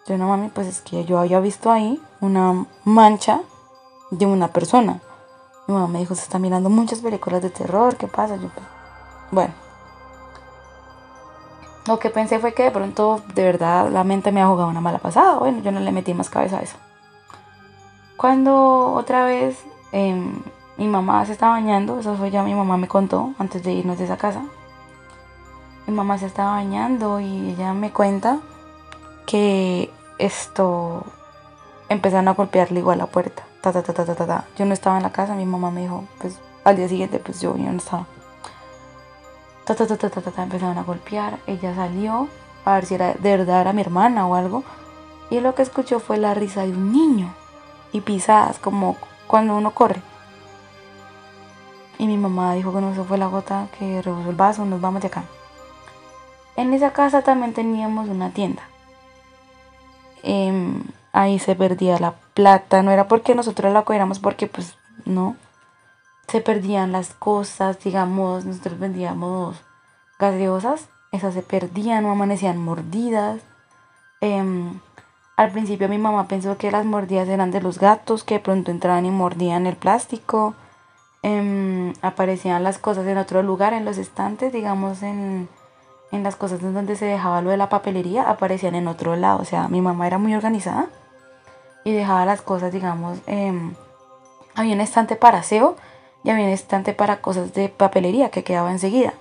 Yo 0.06 0.16
no 0.16 0.28
mami, 0.28 0.50
pues 0.50 0.68
es 0.68 0.80
que 0.80 1.04
yo 1.04 1.18
había 1.18 1.40
visto 1.40 1.72
ahí 1.72 2.00
una 2.20 2.66
mancha 2.84 3.40
de 4.10 4.24
una 4.24 4.48
persona. 4.48 5.00
Mi 5.66 5.74
mamá 5.74 5.88
me 5.88 5.98
dijo, 5.98 6.14
se 6.14 6.22
está 6.22 6.38
mirando 6.38 6.70
muchas 6.70 7.00
películas 7.00 7.42
de 7.42 7.50
terror, 7.50 7.96
¿qué 7.96 8.06
pasa? 8.06 8.36
Yo, 8.36 8.48
pues, 8.50 8.66
bueno. 9.32 9.54
Lo 11.86 11.98
que 11.98 12.08
pensé 12.08 12.38
fue 12.38 12.54
que 12.54 12.62
de 12.62 12.70
pronto, 12.70 13.20
de 13.34 13.42
verdad, 13.42 13.90
la 13.90 14.04
mente 14.04 14.30
me 14.30 14.40
ha 14.40 14.46
jugado 14.46 14.68
una 14.68 14.80
mala 14.80 14.98
pasada. 14.98 15.38
Bueno, 15.38 15.60
yo 15.62 15.72
no 15.72 15.80
le 15.80 15.90
metí 15.90 16.14
más 16.14 16.30
cabeza 16.30 16.58
a 16.58 16.62
eso. 16.62 16.76
Cuando 18.16 18.92
otra 18.92 19.24
vez 19.24 19.58
eh, 19.92 20.32
mi 20.76 20.88
mamá 20.88 21.24
se 21.24 21.32
estaba 21.32 21.52
bañando, 21.52 22.00
eso 22.00 22.16
fue 22.16 22.30
ya 22.30 22.42
mi 22.42 22.54
mamá 22.54 22.76
me 22.76 22.88
contó 22.88 23.32
antes 23.38 23.62
de 23.62 23.72
irnos 23.72 23.98
de 23.98 24.04
esa 24.04 24.16
casa. 24.16 24.42
Mi 25.86 25.94
mamá 25.94 26.18
se 26.18 26.26
estaba 26.26 26.52
bañando 26.52 27.20
y 27.20 27.50
ella 27.50 27.74
me 27.74 27.92
cuenta 27.92 28.38
que 29.26 29.90
esto 30.18 31.04
empezaron 31.88 32.28
a 32.28 32.34
golpearle 32.34 32.80
igual 32.80 32.98
la 32.98 33.06
puerta. 33.06 33.44
Ta, 33.60 33.72
ta, 33.72 33.82
ta, 33.82 33.92
ta, 33.92 34.04
ta, 34.04 34.26
ta, 34.26 34.44
Yo 34.56 34.66
no 34.66 34.74
estaba 34.74 34.96
en 34.96 35.02
la 35.02 35.12
casa, 35.12 35.34
mi 35.34 35.46
mamá 35.46 35.70
me 35.70 35.82
dijo, 35.82 36.04
pues 36.18 36.38
al 36.64 36.76
día 36.76 36.88
siguiente 36.88 37.18
pues 37.18 37.40
yo, 37.40 37.56
yo 37.56 37.70
no 37.70 37.78
estaba. 37.78 38.06
Ta, 39.64 39.74
ta, 39.74 39.86
ta, 39.86 39.96
ta, 39.96 40.10
ta, 40.10 40.20
ta, 40.20 40.42
empezaron 40.42 40.78
a 40.78 40.82
golpear. 40.82 41.38
Ella 41.46 41.74
salió 41.74 42.28
a 42.64 42.74
ver 42.74 42.86
si 42.86 42.94
era 42.94 43.14
de 43.14 43.36
verdad 43.36 43.60
era 43.60 43.72
mi 43.72 43.80
hermana 43.80 44.26
o 44.26 44.34
algo. 44.34 44.64
Y 45.30 45.40
lo 45.40 45.54
que 45.54 45.62
escuchó 45.62 46.00
fue 46.00 46.18
la 46.18 46.34
risa 46.34 46.62
de 46.62 46.72
un 46.72 46.92
niño 46.92 47.32
y 47.92 48.00
pisadas 48.00 48.58
como 48.58 48.96
cuando 49.26 49.56
uno 49.56 49.70
corre. 49.70 50.02
Y 52.04 52.06
mi 52.06 52.18
mamá 52.18 52.52
dijo 52.52 52.70
que 52.70 52.82
no, 52.82 52.92
fue 52.92 53.16
la 53.16 53.28
gota 53.28 53.68
que 53.78 54.02
rebosó 54.02 54.28
el 54.28 54.36
vaso, 54.36 54.66
nos 54.66 54.78
vamos 54.78 55.00
de 55.00 55.08
acá. 55.08 55.24
En 56.54 56.74
esa 56.74 56.92
casa 56.92 57.22
también 57.22 57.54
teníamos 57.54 58.10
una 58.10 58.28
tienda. 58.28 58.60
Em, 60.22 60.84
ahí 61.14 61.38
se 61.38 61.56
perdía 61.56 61.98
la 61.98 62.12
plata, 62.34 62.82
no 62.82 62.90
era 62.90 63.08
porque 63.08 63.34
nosotros 63.34 63.72
la 63.72 63.84
cogiéramos, 63.84 64.18
porque 64.18 64.46
pues 64.46 64.76
no. 65.06 65.36
Se 66.28 66.42
perdían 66.42 66.92
las 66.92 67.14
cosas, 67.14 67.82
digamos, 67.82 68.44
nosotros 68.44 68.78
vendíamos 68.78 69.56
gaseosas, 70.18 70.90
esas 71.10 71.32
se 71.32 71.40
perdían 71.40 72.04
o 72.04 72.10
amanecían 72.10 72.58
mordidas. 72.58 73.40
Em, 74.20 74.78
Al 75.36 75.52
principio 75.52 75.88
mi 75.88 75.96
mamá 75.96 76.28
pensó 76.28 76.58
que 76.58 76.70
las 76.70 76.84
mordidas 76.84 77.28
eran 77.30 77.50
de 77.50 77.62
los 77.62 77.78
gatos, 77.78 78.24
que 78.24 78.34
de 78.34 78.40
pronto 78.40 78.70
entraban 78.70 79.06
y 79.06 79.10
mordían 79.10 79.66
el 79.66 79.76
plástico. 79.76 80.54
Em, 81.26 81.94
aparecían 82.02 82.62
las 82.64 82.76
cosas 82.76 83.06
en 83.06 83.16
otro 83.16 83.42
lugar, 83.42 83.72
en 83.72 83.86
los 83.86 83.96
estantes, 83.96 84.52
digamos 84.52 85.02
en, 85.02 85.48
en 86.12 86.22
las 86.22 86.36
cosas 86.36 86.62
en 86.62 86.74
donde 86.74 86.96
se 86.96 87.06
dejaba 87.06 87.40
lo 87.40 87.48
de 87.48 87.56
la 87.56 87.70
papelería, 87.70 88.28
aparecían 88.28 88.74
en 88.74 88.88
otro 88.88 89.16
lado. 89.16 89.40
O 89.40 89.46
sea, 89.46 89.68
mi 89.68 89.80
mamá 89.80 90.06
era 90.06 90.18
muy 90.18 90.34
organizada 90.34 90.88
y 91.82 91.92
dejaba 91.92 92.26
las 92.26 92.42
cosas, 92.42 92.74
digamos, 92.74 93.20
em, 93.26 93.72
había 94.54 94.74
un 94.74 94.82
estante 94.82 95.16
para 95.16 95.38
aseo 95.38 95.76
y 96.24 96.28
había 96.28 96.44
un 96.44 96.50
estante 96.50 96.92
para 96.92 97.22
cosas 97.22 97.54
de 97.54 97.70
papelería 97.70 98.28
que 98.28 98.44
quedaba 98.44 98.70
enseguida. 98.70 99.14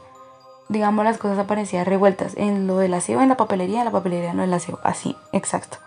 Digamos, 0.67 1.05
las 1.05 1.17
cosas 1.17 1.39
aparecían 1.39 1.85
revueltas 1.85 2.35
en 2.35 2.67
lo 2.67 2.79
del 2.79 2.95
aseo, 2.95 3.21
en 3.21 3.29
la 3.29 3.37
papelería, 3.37 3.79
en 3.79 3.85
la 3.85 3.91
papelería, 3.91 4.31
en 4.31 4.37
lo 4.37 4.43
del 4.43 4.53
aseo, 4.53 4.77
así, 4.83 5.15
exacto. 5.31 5.77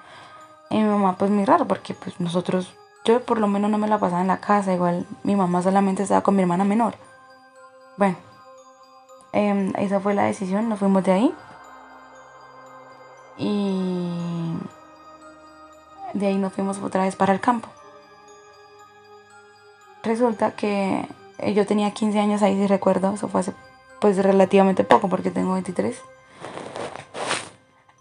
Y 0.70 0.78
mi 0.78 0.84
mamá, 0.84 1.16
pues 1.18 1.30
muy 1.30 1.44
raro, 1.44 1.68
porque 1.68 1.92
pues 1.92 2.18
nosotros, 2.20 2.72
yo 3.06 3.24
por 3.24 3.38
lo 3.38 3.46
menos 3.46 3.70
no 3.70 3.78
me 3.78 3.86
la 3.86 3.98
pasaba 3.98 4.20
en 4.20 4.26
la 4.26 4.40
casa, 4.40 4.74
igual 4.74 5.06
mi 5.22 5.36
mamá 5.36 5.62
solamente 5.62 6.02
estaba 6.02 6.22
con 6.22 6.34
mi 6.34 6.42
hermana 6.42 6.64
menor. 6.64 6.96
Bueno, 7.96 8.16
em, 9.32 9.72
esa 9.76 10.00
fue 10.00 10.12
la 10.12 10.24
decisión, 10.24 10.68
nos 10.68 10.80
fuimos 10.80 11.04
de 11.04 11.12
ahí. 11.12 11.34
Y 13.38 14.56
de 16.14 16.26
ahí 16.26 16.36
nos 16.36 16.52
fuimos 16.52 16.78
otra 16.78 17.04
vez 17.04 17.14
para 17.14 17.32
el 17.32 17.40
campo. 17.40 17.68
Resulta 20.02 20.56
que 20.56 21.06
eh, 21.38 21.54
yo 21.54 21.64
tenía 21.64 21.92
15 21.92 22.18
años 22.18 22.42
ahí, 22.42 22.56
si 22.56 22.66
recuerdo, 22.66 23.14
eso 23.14 23.28
fue 23.28 23.40
hace 23.40 23.52
pues 24.00 24.16
relativamente 24.18 24.82
poco 24.82 25.08
porque 25.08 25.30
tengo 25.30 25.52
23. 25.52 25.96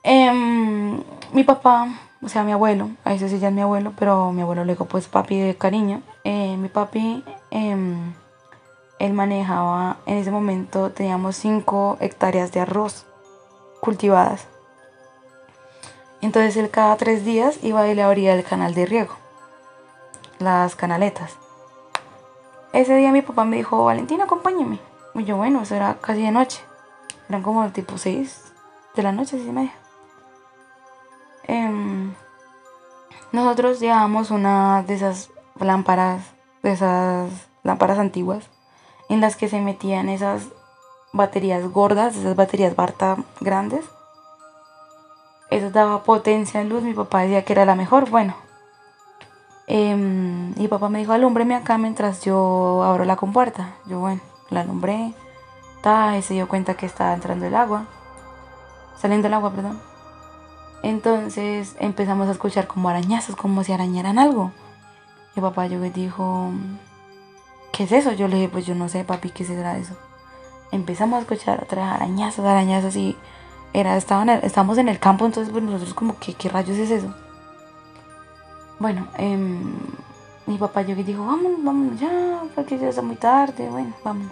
Em, 0.03 1.03
mi 1.31 1.43
papá 1.43 1.89
o 2.21 2.29
sea, 2.29 2.43
mi 2.43 2.51
abuelo, 2.51 2.89
a 3.03 3.13
eso 3.13 3.27
sí 3.27 3.39
ya 3.39 3.49
es 3.49 3.53
mi 3.53 3.61
abuelo, 3.61 3.93
pero 3.97 4.31
mi 4.31 4.41
abuelo 4.41 4.65
le 4.65 4.73
dijo 4.73 4.85
pues 4.85 5.07
papi 5.07 5.39
de 5.39 5.55
cariño. 5.55 6.01
Eh, 6.23 6.57
mi 6.57 6.69
papi, 6.69 7.23
em, 7.51 8.13
él 8.99 9.13
manejaba, 9.13 9.97
en 10.05 10.17
ese 10.17 10.31
momento 10.31 10.91
teníamos 10.91 11.35
5 11.35 11.97
hectáreas 11.99 12.51
de 12.51 12.61
arroz 12.61 13.05
cultivadas. 13.81 14.47
Entonces 16.21 16.57
él 16.57 16.69
cada 16.71 16.95
tres 16.95 17.25
días 17.25 17.59
iba 17.61 17.87
y 17.87 17.93
le 17.93 18.01
abría 18.01 18.33
el 18.33 18.43
canal 18.43 18.73
de 18.73 18.85
riego, 18.85 19.13
las 20.39 20.75
canaletas. 20.75 21.37
Ese 22.73 22.95
día 22.95 23.11
mi 23.11 23.21
papá 23.21 23.45
me 23.45 23.57
dijo, 23.57 23.85
Valentina, 23.85 24.23
acompáñeme. 24.23 24.79
Y 25.13 25.23
yo, 25.23 25.37
bueno, 25.37 25.61
eso 25.61 25.75
era 25.75 25.95
casi 26.01 26.23
de 26.23 26.31
noche. 26.31 26.61
Eran 27.29 27.41
como 27.41 27.69
tipo 27.69 27.97
6 27.97 28.53
de 28.95 29.03
la 29.03 29.11
noche, 29.11 29.37
6 29.37 29.47
y 29.47 29.51
media. 29.51 29.84
Em, 31.47 32.13
nosotros 33.31 33.79
llevábamos 33.79 34.31
una 34.31 34.83
de 34.83 34.95
esas 34.95 35.31
lámparas, 35.59 36.21
de 36.63 36.71
esas 36.71 37.29
lámparas 37.63 37.99
antiguas, 37.99 38.49
en 39.09 39.21
las 39.21 39.35
que 39.35 39.49
se 39.49 39.61
metían 39.61 40.09
esas 40.09 40.47
baterías 41.13 41.67
gordas, 41.71 42.15
esas 42.15 42.35
baterías 42.35 42.75
Barta 42.75 43.17
grandes. 43.39 43.85
Eso 45.49 45.69
daba 45.69 46.03
potencia 46.03 46.61
en 46.61 46.69
luz, 46.69 46.83
mi 46.83 46.93
papá 46.93 47.21
decía 47.21 47.45
que 47.45 47.53
era 47.53 47.65
la 47.65 47.75
mejor, 47.75 48.09
bueno. 48.09 48.35
Em, 49.67 50.53
mi 50.55 50.67
papá 50.67 50.89
me 50.89 50.99
dijo, 50.99 51.13
alúmbreme 51.13 51.55
acá 51.55 51.77
mientras 51.77 52.23
yo 52.23 52.83
abro 52.83 53.05
la 53.05 53.15
compuerta. 53.15 53.75
Yo, 53.85 53.99
bueno, 53.99 54.21
la 54.49 54.61
alumbré, 54.61 55.13
ta, 55.81 56.17
y 56.17 56.21
se 56.21 56.33
dio 56.33 56.47
cuenta 56.47 56.75
que 56.75 56.85
estaba 56.85 57.13
entrando 57.13 57.45
el 57.45 57.55
agua, 57.55 57.85
saliendo 58.97 59.27
el 59.27 59.33
agua, 59.33 59.51
perdón. 59.51 59.94
Entonces 60.85 61.75
empezamos 61.79 62.27
a 62.27 62.31
escuchar 62.33 62.67
como 62.67 62.89
arañazos, 62.89 63.35
como 63.35 63.63
si 63.63 63.71
arañaran 63.71 64.19
algo. 64.19 64.51
Mi 65.35 65.41
papá 65.41 65.65
yo 65.65 65.79
le 65.79 65.89
dijo, 65.89 66.51
¿qué 67.71 67.85
es 67.85 67.91
eso? 67.91 68.11
Yo 68.11 68.27
le 68.27 68.35
dije, 68.35 68.49
pues 68.49 68.67
yo 68.67 68.75
no 68.75 68.87
sé, 68.87 69.03
papi, 69.03 69.31
¿qué 69.31 69.43
será 69.43 69.79
eso? 69.79 69.95
Empezamos 70.71 71.17
a 71.17 71.21
escuchar 71.21 71.63
otras 71.63 71.91
arañazos, 71.91 72.45
arañazos 72.45 72.95
y 72.97 73.17
era, 73.73 73.97
estaban, 73.97 74.29
estábamos 74.29 74.77
en 74.77 74.87
el 74.87 74.99
campo, 74.99 75.25
entonces 75.25 75.51
pues 75.51 75.63
nosotros 75.63 75.95
como, 75.95 76.19
¿qué, 76.19 76.35
qué 76.35 76.49
rayos 76.49 76.77
es 76.77 76.91
eso? 76.91 77.11
Bueno, 78.77 79.07
em, 79.17 79.73
mi 80.45 80.59
papá 80.59 80.83
yo 80.83 80.93
le 80.93 81.03
dijo, 81.03 81.25
vámonos, 81.25 81.63
vámonos 81.63 81.99
ya, 81.99 82.43
porque 82.53 82.77
ya 82.77 82.89
está 82.89 83.01
muy 83.01 83.15
tarde, 83.15 83.67
bueno, 83.71 83.91
vámonos. 84.03 84.31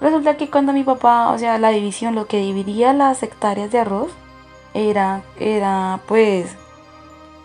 Resulta 0.00 0.38
que 0.38 0.48
cuando 0.48 0.72
mi 0.72 0.82
papá, 0.82 1.28
o 1.28 1.38
sea, 1.38 1.58
la 1.58 1.68
división, 1.68 2.14
lo 2.14 2.26
que 2.26 2.38
dividía 2.38 2.94
las 2.94 3.22
hectáreas 3.22 3.70
de 3.70 3.80
arroz, 3.80 4.10
era, 4.74 5.22
era 5.38 6.00
pues 6.06 6.54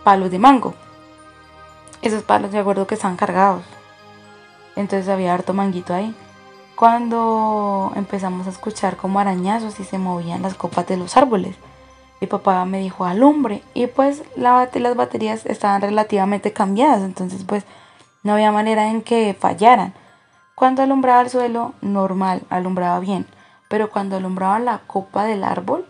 palos 0.03 0.31
de 0.31 0.39
mango. 0.39 0.73
Esos 2.01 2.23
palos 2.23 2.51
de 2.51 2.59
acuerdo 2.59 2.87
que 2.87 2.95
están 2.95 3.15
cargados. 3.15 3.63
Entonces 4.75 5.07
había 5.09 5.33
harto 5.33 5.53
manguito 5.53 5.93
ahí. 5.93 6.15
Cuando 6.75 7.91
empezamos 7.95 8.47
a 8.47 8.51
escuchar 8.51 8.95
como 8.95 9.19
arañazos 9.19 9.79
y 9.79 9.83
se 9.83 9.97
movían 9.97 10.41
las 10.41 10.55
copas 10.55 10.87
de 10.87 10.97
los 10.97 11.17
árboles, 11.17 11.57
mi 12.21 12.27
papá 12.27 12.63
me 12.65 12.79
dijo 12.79 13.05
alumbre 13.05 13.63
y 13.73 13.87
pues 13.87 14.23
la, 14.35 14.69
las 14.73 14.95
baterías 14.95 15.45
estaban 15.45 15.81
relativamente 15.81 16.53
cambiadas, 16.53 17.01
entonces 17.01 17.43
pues 17.43 17.65
no 18.23 18.33
había 18.33 18.51
manera 18.51 18.89
en 18.89 19.01
que 19.01 19.35
fallaran. 19.37 19.93
Cuando 20.55 20.81
alumbraba 20.81 21.21
el 21.21 21.29
suelo, 21.29 21.73
normal, 21.81 22.43
alumbraba 22.49 22.99
bien, 22.99 23.25
pero 23.69 23.89
cuando 23.89 24.17
alumbraba 24.17 24.59
la 24.59 24.79
copa 24.87 25.25
del 25.25 25.43
árbol, 25.43 25.85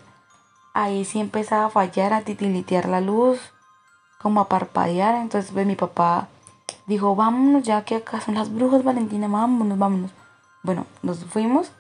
ahí 0.74 1.06
sí 1.06 1.20
empezaba 1.20 1.66
a 1.66 1.70
fallar, 1.70 2.14
a 2.14 2.22
titilitear 2.22 2.88
la 2.88 3.02
luz, 3.02 3.40
como 4.20 4.42
a 4.42 4.50
parpadear. 4.50 5.16
Entonces 5.16 5.52
pues, 5.52 5.66
mi 5.66 5.76
papá 5.76 6.28
dijo, 6.86 7.16
vámonos 7.16 7.64
ya 7.64 7.84
que 7.84 7.96
acá 7.96 8.22
son 8.22 8.36
las 8.36 8.54
brujas, 8.54 8.84
Valentina, 8.84 9.28
vámonos, 9.28 9.78
vámonos. 9.78 10.12
Bueno, 10.64 10.86
nos 11.02 11.24
fuimos. 11.26 11.72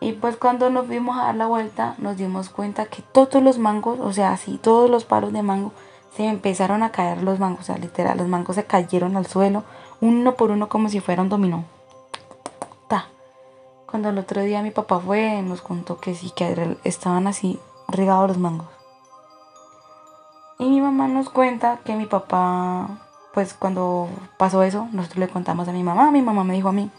Y 0.00 0.12
pues 0.12 0.36
cuando 0.36 0.70
nos 0.70 0.86
fuimos 0.86 1.18
a 1.18 1.24
dar 1.24 1.34
la 1.34 1.46
vuelta, 1.46 1.94
nos 1.98 2.16
dimos 2.16 2.48
cuenta 2.48 2.86
que 2.86 3.02
todos 3.02 3.42
los 3.42 3.58
mangos, 3.58 4.00
o 4.00 4.12
sea, 4.12 4.32
así 4.32 4.56
todos 4.56 4.88
los 4.88 5.04
palos 5.04 5.32
de 5.32 5.42
mango, 5.42 5.72
se 6.16 6.24
empezaron 6.26 6.82
a 6.82 6.90
caer 6.90 7.22
los 7.22 7.38
mangos. 7.38 7.60
O 7.60 7.64
sea, 7.64 7.78
literal, 7.78 8.16
los 8.16 8.28
mangos 8.28 8.56
se 8.56 8.64
cayeron 8.64 9.16
al 9.16 9.26
suelo, 9.26 9.64
uno 10.00 10.36
por 10.36 10.50
uno 10.52 10.68
como 10.68 10.88
si 10.88 11.00
fuera 11.00 11.22
un 11.22 11.28
dominó. 11.28 11.64
Cuando 13.90 14.10
el 14.10 14.18
otro 14.18 14.42
día 14.42 14.62
mi 14.62 14.70
papá 14.70 15.00
fue, 15.00 15.42
nos 15.42 15.62
contó 15.62 15.98
que 15.98 16.14
sí, 16.14 16.30
que 16.30 16.76
estaban 16.84 17.26
así 17.26 17.58
regados 17.88 18.28
los 18.28 18.38
mangos. 18.38 18.68
Y 20.60 20.68
mi 20.68 20.80
mamá 20.80 21.08
nos 21.08 21.30
cuenta 21.30 21.78
que 21.84 21.96
mi 21.96 22.06
papá, 22.06 23.00
pues 23.34 23.54
cuando 23.54 24.08
pasó 24.36 24.62
eso, 24.62 24.88
nosotros 24.92 25.18
le 25.18 25.28
contamos 25.28 25.66
a 25.66 25.72
mi 25.72 25.82
mamá. 25.82 26.10
Mi 26.10 26.22
mamá 26.22 26.44
me 26.44 26.54
dijo 26.54 26.68
a 26.68 26.72
mí 26.72 26.90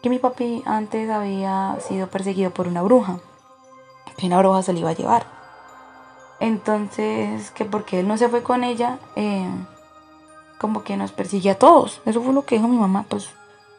que 0.00 0.08
mi 0.08 0.18
papi 0.18 0.62
antes 0.64 1.10
había 1.10 1.76
sido 1.80 2.06
perseguido 2.06 2.52
por 2.52 2.68
una 2.68 2.82
bruja, 2.82 3.18
que 4.16 4.26
una 4.26 4.38
bruja 4.38 4.62
se 4.62 4.72
le 4.72 4.80
iba 4.80 4.90
a 4.90 4.94
llevar. 4.94 5.26
Entonces, 6.40 7.50
que 7.50 7.64
porque 7.64 8.00
él 8.00 8.08
no 8.08 8.16
se 8.16 8.28
fue 8.28 8.42
con 8.42 8.64
ella, 8.64 8.98
eh, 9.16 9.48
como 10.58 10.84
que 10.84 10.96
nos 10.96 11.12
persigue 11.12 11.50
a 11.50 11.58
todos. 11.58 12.00
Eso 12.06 12.22
fue 12.22 12.32
lo 12.32 12.44
que 12.44 12.56
dijo 12.56 12.68
mi 12.68 12.76
mamá, 12.76 13.04
pues 13.08 13.30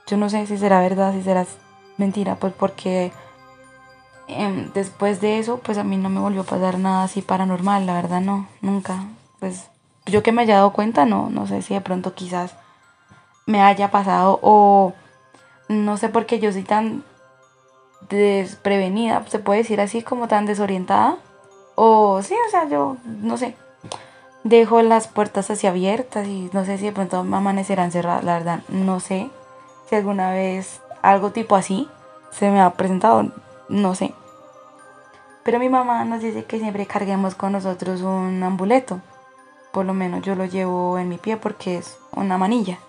yo 0.08 0.17
no 0.17 0.29
sé 0.29 0.45
si 0.45 0.58
será 0.58 0.81
verdad, 0.81 1.13
si 1.13 1.23
será 1.23 1.45
mentira, 1.97 2.36
pues 2.36 2.53
porque 2.53 3.12
em, 4.27 4.71
después 4.73 5.21
de 5.21 5.39
eso, 5.39 5.60
pues 5.60 5.77
a 5.77 5.84
mí 5.84 5.97
no 5.97 6.10
me 6.10 6.19
volvió 6.19 6.41
a 6.41 6.45
pasar 6.45 6.79
nada 6.79 7.03
así 7.03 7.21
paranormal, 7.21 7.86
la 7.86 7.93
verdad 7.93 8.21
no, 8.21 8.47
nunca. 8.62 9.05
Pues 9.39 9.69
yo 10.05 10.23
que 10.23 10.31
me 10.31 10.43
haya 10.43 10.55
dado 10.55 10.73
cuenta, 10.73 11.05
no, 11.05 11.29
no 11.29 11.47
sé 11.47 11.62
si 11.62 11.73
de 11.73 11.81
pronto 11.81 12.13
quizás 12.13 12.55
me 13.45 13.62
haya 13.62 13.91
pasado 13.91 14.39
o 14.41 14.93
no 15.67 15.97
sé 15.97 16.10
por 16.10 16.25
qué 16.25 16.39
yo 16.39 16.51
soy 16.51 16.63
tan 16.63 17.03
desprevenida, 18.10 19.23
se 19.27 19.39
puede 19.39 19.60
decir 19.60 19.81
así 19.81 20.01
como 20.01 20.27
tan 20.27 20.45
desorientada. 20.45 21.17
O 21.75 22.21
sí, 22.21 22.34
o 22.47 22.51
sea, 22.51 22.67
yo 22.69 22.97
no 23.05 23.38
sé. 23.38 23.55
Dejo 24.43 24.81
las 24.81 25.08
puertas 25.08 25.49
así 25.49 25.67
abiertas 25.67 26.27
y 26.27 26.49
no 26.53 26.65
sé 26.65 26.77
si 26.77 26.86
de 26.86 26.91
pronto 26.91 27.17
amanecerán 27.17 27.91
cerradas, 27.91 28.23
la 28.23 28.34
verdad, 28.34 28.60
no 28.69 28.99
sé 28.99 29.29
si 29.89 29.95
alguna 29.95 30.31
vez 30.31 30.81
algo 31.09 31.31
tipo 31.31 31.55
así 31.55 31.87
se 32.31 32.51
me 32.51 32.61
ha 32.61 32.71
presentado, 32.71 33.31
no 33.69 33.95
sé. 33.95 34.13
Pero 35.43 35.59
mi 35.59 35.69
mamá 35.69 36.03
nos 36.05 36.21
dice 36.21 36.45
que 36.45 36.59
siempre 36.59 36.85
carguemos 36.85 37.35
con 37.35 37.51
nosotros 37.51 38.01
un 38.01 38.41
amuleto. 38.43 38.99
Por 39.71 39.85
lo 39.85 39.93
menos 39.93 40.23
yo 40.23 40.35
lo 40.35 40.45
llevo 40.45 40.97
en 40.97 41.07
mi 41.07 41.17
pie 41.17 41.37
porque 41.37 41.77
es 41.77 41.97
una 42.15 42.37
manilla. 42.37 42.79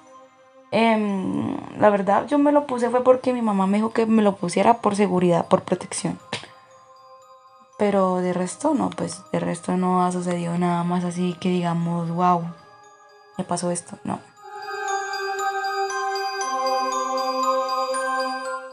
Em, 0.71 1.57
la 1.79 1.91
verdad 1.91 2.27
yo 2.27 2.39
me 2.39 2.53
lo 2.53 2.67
puse 2.67 2.91
fue 2.91 3.05
porque 3.05 3.33
mi 3.33 3.43
mamá 3.43 3.67
me 3.67 3.77
dijo 3.77 3.91
que 3.91 4.07
me 4.07 4.23
lo 4.23 4.37
pusiera 4.37 4.79
por 4.79 4.97
seguridad, 4.97 5.47
por 5.47 5.63
protección. 5.63 6.19
Pero 7.79 8.17
de 8.17 8.33
resto 8.33 8.75
no, 8.75 8.91
pues 8.91 9.23
de 9.33 9.39
resto 9.39 9.77
no 9.77 10.05
ha 10.05 10.11
sucedido 10.11 10.57
nada 10.59 10.83
más 10.83 11.05
así 11.05 11.37
que 11.39 11.51
digamos, 11.51 12.11
wow, 12.11 12.43
me 13.37 13.45
pasó 13.45 13.71
esto, 13.71 13.99
no. 14.03 14.19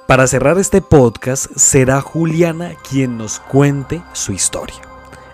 Para 0.07 0.27
cerrar 0.27 0.57
este 0.57 0.81
podcast 0.81 1.49
será 1.55 2.01
Juliana 2.01 2.75
quien 2.89 3.17
nos 3.17 3.39
cuente 3.39 4.03
su 4.11 4.33
historia. 4.33 4.81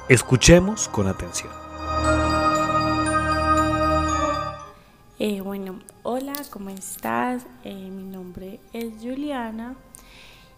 Escuchemos 0.08 0.88
con 0.88 1.08
atención. 1.08 1.52
Eh, 5.18 5.42
bueno, 5.42 5.80
hola, 6.04 6.34
¿cómo 6.52 6.70
estás? 6.70 7.48
Eh, 7.64 7.90
mi 7.90 8.04
nombre 8.04 8.60
es 8.72 8.94
Juliana 9.02 9.76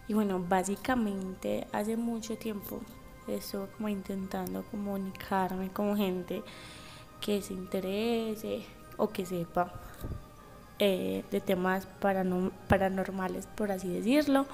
y 0.06 0.12
bueno, 0.12 0.44
básicamente 0.46 1.66
hace 1.72 1.96
mucho 1.96 2.36
tiempo 2.36 2.82
estuve 3.26 3.66
como 3.68 3.88
intentando 3.88 4.62
comunicarme 4.70 5.70
con 5.70 5.96
gente 5.96 6.42
que 7.18 7.40
se 7.40 7.54
interese 7.54 8.66
o 8.98 9.08
que 9.08 9.24
sepa 9.24 9.72
eh, 10.84 11.22
de 11.30 11.40
temas 11.40 11.86
paranormales, 12.68 13.46
por 13.46 13.70
así 13.70 13.86
decirlo. 13.86 14.46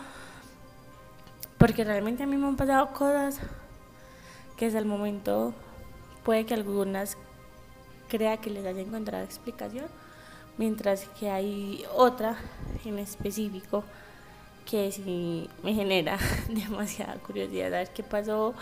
Porque 1.56 1.84
realmente 1.84 2.22
a 2.22 2.26
mí 2.26 2.36
me 2.36 2.46
han 2.46 2.56
pasado 2.56 2.92
cosas 2.92 3.40
que 4.58 4.66
desde 4.66 4.80
el 4.80 4.84
momento 4.84 5.54
puede 6.24 6.44
que 6.44 6.52
algunas 6.52 7.16
crea 8.10 8.36
que 8.36 8.50
les 8.50 8.66
haya 8.66 8.82
encontrado 8.82 9.24
explicación, 9.24 9.86
mientras 10.58 11.06
que 11.18 11.30
hay 11.30 11.86
otra 11.94 12.36
en 12.84 12.98
específico 12.98 13.82
que 14.70 14.92
sí 14.92 15.48
me 15.62 15.72
genera 15.72 16.18
demasiada 16.50 17.14
curiosidad 17.14 17.70
ver 17.70 17.88
qué 17.94 18.02
pasó, 18.02 18.52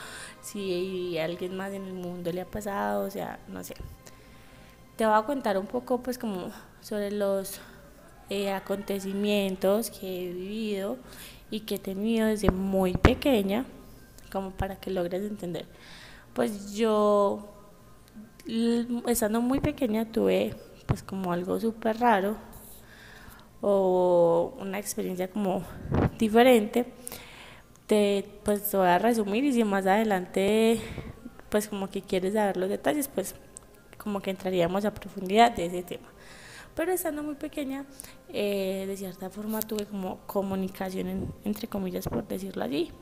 si 0.40 1.18
a 1.18 1.24
alguien 1.24 1.56
más 1.56 1.72
en 1.72 1.84
el 1.84 1.94
mundo 1.94 2.30
le 2.30 2.42
ha 2.42 2.46
pasado, 2.46 3.08
o 3.08 3.10
sea, 3.10 3.40
no 3.48 3.64
sé. 3.64 3.74
Te 4.96 5.04
voy 5.04 5.14
a 5.14 5.22
contar 5.24 5.58
un 5.58 5.66
poco 5.66 6.02
pues 6.02 6.16
como 6.16 6.50
sobre 6.80 7.10
los 7.10 7.60
eh, 8.30 8.50
acontecimientos 8.50 9.90
que 9.90 10.24
he 10.24 10.32
vivido 10.32 10.96
y 11.50 11.60
que 11.60 11.74
he 11.74 11.78
tenido 11.78 12.26
desde 12.26 12.50
muy 12.50 12.94
pequeña, 12.94 13.66
como 14.32 14.52
para 14.52 14.76
que 14.76 14.90
logres 14.90 15.22
entender. 15.22 15.66
Pues 16.32 16.74
yo, 16.74 17.46
estando 19.06 19.42
muy 19.42 19.60
pequeña, 19.60 20.10
tuve 20.10 20.56
pues 20.86 21.02
como 21.02 21.32
algo 21.32 21.60
súper 21.60 21.98
raro 21.98 22.36
o 23.60 24.56
una 24.60 24.78
experiencia 24.78 25.28
como 25.28 25.62
diferente. 26.18 26.86
Te, 27.86 28.24
pues 28.44 28.72
voy 28.72 28.88
a 28.88 28.98
resumir 28.98 29.44
y 29.44 29.52
si 29.52 29.62
más 29.62 29.86
adelante 29.86 30.80
pues 31.50 31.68
como 31.68 31.90
que 31.90 32.02
quieres 32.02 32.34
saber 32.34 32.56
los 32.56 32.68
detalles, 32.68 33.08
pues 33.08 33.34
como 34.06 34.20
que 34.20 34.30
entraríamos 34.30 34.84
a 34.84 34.94
profundidad 34.94 35.50
de 35.50 35.66
ese 35.66 35.82
tema. 35.82 36.06
Pero 36.76 36.92
estando 36.92 37.24
muy 37.24 37.34
pequeña, 37.34 37.84
eh, 38.28 38.84
de 38.86 38.96
cierta 38.96 39.30
forma 39.30 39.60
tuve 39.62 39.84
como 39.84 40.18
comunicación, 40.28 41.34
entre 41.42 41.66
comillas, 41.66 42.06
por 42.06 42.24
decirlo 42.24 42.62
así, 42.62 42.92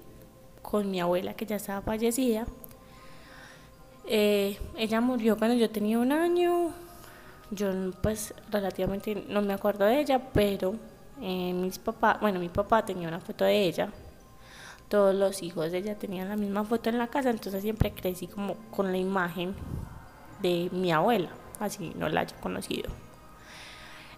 con 0.62 0.90
mi 0.90 1.02
abuela 1.02 1.34
que 1.34 1.44
ya 1.44 1.56
estaba 1.56 1.82
fallecida. 1.82 2.46
Eh, 4.06 4.58
ella 4.78 5.02
murió 5.02 5.36
cuando 5.36 5.54
yo 5.58 5.68
tenía 5.68 5.98
un 5.98 6.10
año, 6.10 6.70
yo 7.50 7.68
pues 8.02 8.32
relativamente 8.50 9.26
no 9.28 9.42
me 9.42 9.52
acuerdo 9.52 9.84
de 9.84 10.00
ella, 10.00 10.30
pero 10.32 10.76
eh, 11.20 11.52
mis 11.52 11.78
papás, 11.78 12.18
bueno, 12.18 12.40
mi 12.40 12.48
papá 12.48 12.82
tenía 12.82 13.08
una 13.08 13.20
foto 13.20 13.44
de 13.44 13.62
ella, 13.62 13.90
todos 14.88 15.14
los 15.14 15.42
hijos 15.42 15.70
de 15.70 15.78
ella 15.78 15.98
tenían 15.98 16.30
la 16.30 16.36
misma 16.36 16.64
foto 16.64 16.88
en 16.88 16.96
la 16.96 17.08
casa, 17.08 17.28
entonces 17.28 17.60
siempre 17.60 17.92
crecí 17.92 18.26
como 18.26 18.54
con 18.70 18.90
la 18.90 18.96
imagen 18.96 19.54
de 20.40 20.68
mi 20.72 20.92
abuela, 20.92 21.30
así 21.60 21.92
no 21.96 22.08
la 22.08 22.20
haya 22.20 22.36
conocido. 22.36 22.90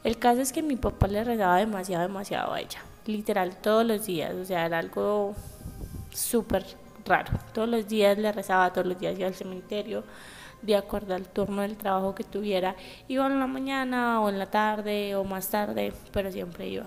El 0.04 0.18
caso 0.18 0.40
es 0.40 0.52
que 0.52 0.62
mi 0.62 0.76
papá 0.76 1.08
le 1.08 1.24
rezaba 1.24 1.56
demasiado, 1.56 2.02
demasiado 2.02 2.52
a 2.52 2.60
ella, 2.60 2.80
literal 3.06 3.56
todos 3.56 3.84
los 3.84 4.06
días, 4.06 4.34
o 4.34 4.44
sea, 4.44 4.66
era 4.66 4.78
algo 4.78 5.34
súper 6.10 6.64
raro, 7.04 7.32
todos 7.52 7.68
los 7.68 7.88
días 7.88 8.16
le 8.18 8.30
rezaba, 8.32 8.72
todos 8.72 8.86
los 8.86 8.98
días 8.98 9.18
iba 9.18 9.28
al 9.28 9.34
cementerio, 9.34 10.04
de 10.62 10.76
acuerdo 10.76 11.14
al 11.14 11.28
turno 11.28 11.62
del 11.62 11.76
trabajo 11.76 12.14
que 12.14 12.24
tuviera. 12.24 12.74
Iba 13.08 13.26
en 13.26 13.38
la 13.38 13.46
mañana 13.46 14.20
o 14.20 14.28
en 14.28 14.38
la 14.38 14.46
tarde 14.46 15.14
o 15.14 15.24
más 15.24 15.48
tarde, 15.48 15.92
pero 16.12 16.30
siempre 16.32 16.68
iba. 16.68 16.86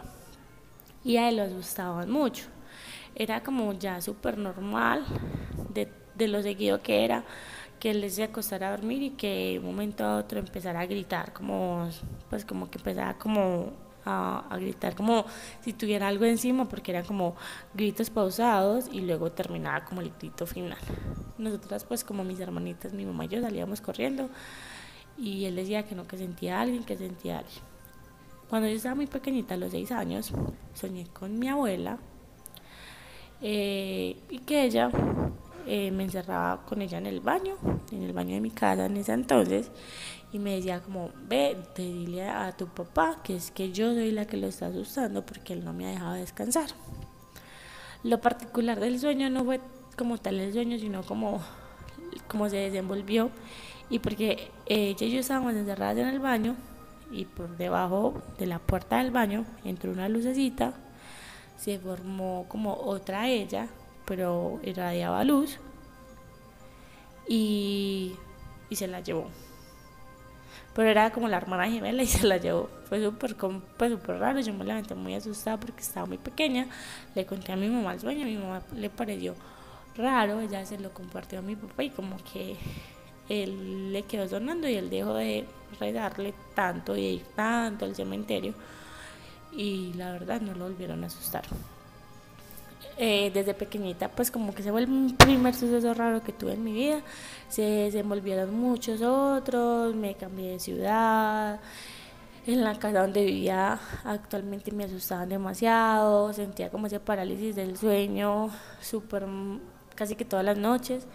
Y 1.03 1.17
a 1.17 1.29
él 1.29 1.37
les 1.37 1.53
gustaban 1.53 2.09
mucho. 2.09 2.45
Era 3.15 3.41
como 3.41 3.73
ya 3.73 4.01
súper 4.01 4.37
normal 4.37 5.05
de, 5.73 5.91
de, 6.15 6.27
lo 6.27 6.41
seguido 6.41 6.81
que 6.81 7.05
era 7.05 7.23
que 7.79 7.91
él 7.91 8.09
se 8.11 8.23
acostara 8.23 8.67
a 8.67 8.71
dormir 8.71 9.01
y 9.01 9.09
que 9.11 9.53
de 9.53 9.59
un 9.59 9.65
momento 9.65 10.03
a 10.03 10.17
otro 10.17 10.39
empezara 10.39 10.81
a 10.81 10.85
gritar 10.85 11.33
como 11.33 11.89
pues 12.29 12.45
como 12.45 12.69
que 12.69 12.77
empezaba 12.77 13.17
como 13.17 13.71
a, 14.05 14.57
gritar 14.59 14.95
como 14.95 15.25
si 15.61 15.73
tuviera 15.73 16.07
algo 16.07 16.25
encima 16.25 16.67
porque 16.67 16.91
eran 16.91 17.05
como 17.05 17.35
gritos 17.73 18.09
pausados 18.09 18.89
y 18.91 19.01
luego 19.01 19.31
terminaba 19.31 19.85
como 19.85 20.01
el 20.01 20.11
grito 20.19 20.45
final. 20.45 20.77
Nosotras 21.37 21.83
pues 21.85 22.03
como 22.03 22.23
mis 22.23 22.39
hermanitas, 22.39 22.93
mi 22.93 23.05
mamá 23.05 23.25
y 23.25 23.29
yo 23.29 23.41
salíamos 23.41 23.81
corriendo 23.81 24.29
y 25.17 25.45
él 25.45 25.55
decía 25.55 25.83
que 25.83 25.95
no, 25.95 26.07
que 26.07 26.17
sentía 26.17 26.59
a 26.59 26.61
alguien, 26.61 26.83
que 26.83 26.97
sentía 26.97 27.37
a 27.37 27.39
alguien. 27.39 27.63
Cuando 28.49 28.67
yo 28.67 28.75
estaba 28.75 28.95
muy 28.95 29.05
pequeñita, 29.05 29.53
a 29.53 29.57
los 29.57 29.71
seis 29.71 29.91
años, 29.91 30.33
soñé 30.73 31.07
con 31.07 31.37
mi 31.37 31.49
abuela 31.49 31.99
eh, 33.41 34.17
y 34.29 34.39
que 34.39 34.63
ella 34.63 34.89
eh, 35.65 35.91
me 35.91 36.03
encerraba 36.03 36.65
con 36.65 36.81
ella 36.81 36.97
en 36.97 37.05
el 37.05 37.19
baño, 37.19 37.55
en 37.91 38.03
el 38.03 38.13
baño 38.13 38.35
de 38.35 38.41
mi 38.41 38.51
casa 38.51 38.85
en 38.85 38.97
ese 38.97 39.13
entonces, 39.13 39.71
y 40.31 40.39
me 40.39 40.55
decía 40.55 40.81
como, 40.81 41.11
ve, 41.27 41.57
te 41.73 41.81
dile 41.81 42.29
a 42.29 42.51
tu 42.55 42.67
papá 42.67 43.21
que 43.23 43.35
es 43.35 43.51
que 43.51 43.71
yo 43.71 43.93
soy 43.93 44.11
la 44.11 44.25
que 44.25 44.37
lo 44.37 44.47
está 44.47 44.67
asustando 44.67 45.25
porque 45.25 45.53
él 45.53 45.63
no 45.63 45.73
me 45.73 45.87
ha 45.87 45.91
dejado 45.91 46.13
descansar. 46.13 46.69
Lo 48.03 48.21
particular 48.21 48.79
del 48.79 48.99
sueño 48.99 49.29
no 49.29 49.43
fue 49.43 49.59
como 49.97 50.17
tal 50.17 50.39
el 50.39 50.53
sueño, 50.53 50.77
sino 50.79 51.03
como, 51.03 51.41
como 52.27 52.49
se 52.49 52.57
desenvolvió 52.57 53.31
y 53.89 53.99
porque 53.99 54.51
ella 54.65 55.05
y 55.05 55.11
yo 55.11 55.19
estábamos 55.19 55.53
encerradas 55.55 55.97
en 55.97 56.07
el 56.07 56.19
baño 56.19 56.55
y 57.11 57.25
por 57.25 57.57
debajo 57.57 58.21
de 58.37 58.45
la 58.45 58.59
puerta 58.59 58.99
del 58.99 59.11
baño 59.11 59.45
entró 59.65 59.91
una 59.91 60.07
lucecita, 60.09 60.73
se 61.57 61.79
formó 61.79 62.45
como 62.47 62.73
otra 62.73 63.27
ella, 63.27 63.67
pero 64.09 64.59
irradiaba 64.63 65.23
luz 65.23 65.57
y, 67.29 68.15
y 68.69 68.75
se 68.75 68.87
la 68.87 68.99
llevó 68.99 69.29
pero 70.79 70.89
era 70.89 71.11
como 71.11 71.27
la 71.27 71.37
hermana 71.37 71.69
gemela 71.69 72.03
y 72.03 72.07
se 72.07 72.25
la 72.25 72.37
llevó. 72.37 72.69
Fue 72.87 73.03
súper 73.03 73.35
pues, 73.35 73.91
super 73.91 74.17
raro, 74.17 74.39
yo 74.39 74.53
me 74.53 74.63
levanté 74.63 74.95
muy 74.95 75.13
asustada 75.13 75.59
porque 75.59 75.81
estaba 75.81 76.05
muy 76.05 76.17
pequeña. 76.17 76.67
Le 77.15 77.25
conté 77.25 77.51
a 77.51 77.57
mi 77.57 77.67
mamá 77.67 77.93
el 77.93 77.99
sueño, 77.99 78.23
a 78.23 78.25
mi 78.25 78.37
mamá 78.37 78.61
le 78.73 78.89
pareció 78.89 79.35
raro, 79.97 80.39
ella 80.39 80.65
se 80.65 80.79
lo 80.79 80.93
compartió 80.93 81.39
a 81.39 81.41
mi 81.41 81.57
papá 81.57 81.83
y 81.83 81.89
como 81.89 82.15
que 82.31 82.55
él 83.27 83.91
le 83.91 84.03
quedó 84.03 84.27
sonando 84.29 84.69
y 84.69 84.75
él 84.75 84.89
dejó 84.89 85.15
de 85.15 85.45
redarle 85.79 86.33
tanto 86.55 86.95
y 86.95 87.01
ir 87.01 87.23
tanto 87.35 87.83
al 87.83 87.93
cementerio 87.93 88.53
y 89.51 89.91
la 89.93 90.13
verdad 90.13 90.39
no 90.39 90.53
lo 90.53 90.65
volvieron 90.65 91.03
a 91.03 91.07
asustar. 91.07 91.43
Eh, 93.01 93.31
desde 93.33 93.53
pequeñita, 93.53 94.09
pues 94.09 94.29
como 94.29 94.53
que 94.53 94.61
se 94.61 94.71
fue 94.71 94.81
el 94.81 95.15
primer 95.15 95.55
suceso 95.55 95.93
raro 95.93 96.21
que 96.21 96.33
tuve 96.33 96.53
en 96.53 96.63
mi 96.63 96.73
vida. 96.73 97.01
Se 97.47 97.61
desenvolvieron 97.61 98.53
muchos 98.53 99.01
otros, 99.01 99.95
me 99.95 100.15
cambié 100.15 100.51
de 100.51 100.59
ciudad. 100.59 101.59
En 102.45 102.63
la 102.63 102.77
casa 102.77 103.01
donde 103.01 103.23
vivía 103.23 103.79
actualmente 104.03 104.71
me 104.71 104.83
asustaban 104.85 105.29
demasiado, 105.29 106.33
sentía 106.33 106.69
como 106.69 106.87
ese 106.87 106.99
parálisis 106.99 107.55
del 107.55 107.77
sueño, 107.77 108.49
súper, 108.81 109.25
casi 109.95 110.15
que 110.15 110.25
todas 110.25 110.45
las 110.45 110.57
noches. 110.57 111.07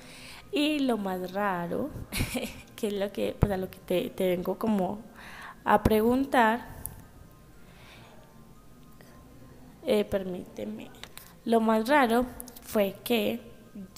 Y 0.53 0.79
lo 0.81 0.96
más 0.98 1.33
raro, 1.33 1.90
que 2.77 2.88
es 2.88 2.92
lo 2.94 3.12
que, 3.12 3.37
pues 3.38 3.53
a 3.53 3.57
lo 3.57 3.70
que 3.70 3.79
te, 3.79 4.11
te 4.11 4.29
vengo 4.29 4.59
como 4.59 5.00
a 5.64 5.83
preguntar, 5.83 6.66
eh, 9.87 10.05
permíteme. 10.05 11.04
Lo 11.44 11.61
más 11.61 11.88
raro 11.88 12.26
fue 12.62 12.96
que 13.04 13.40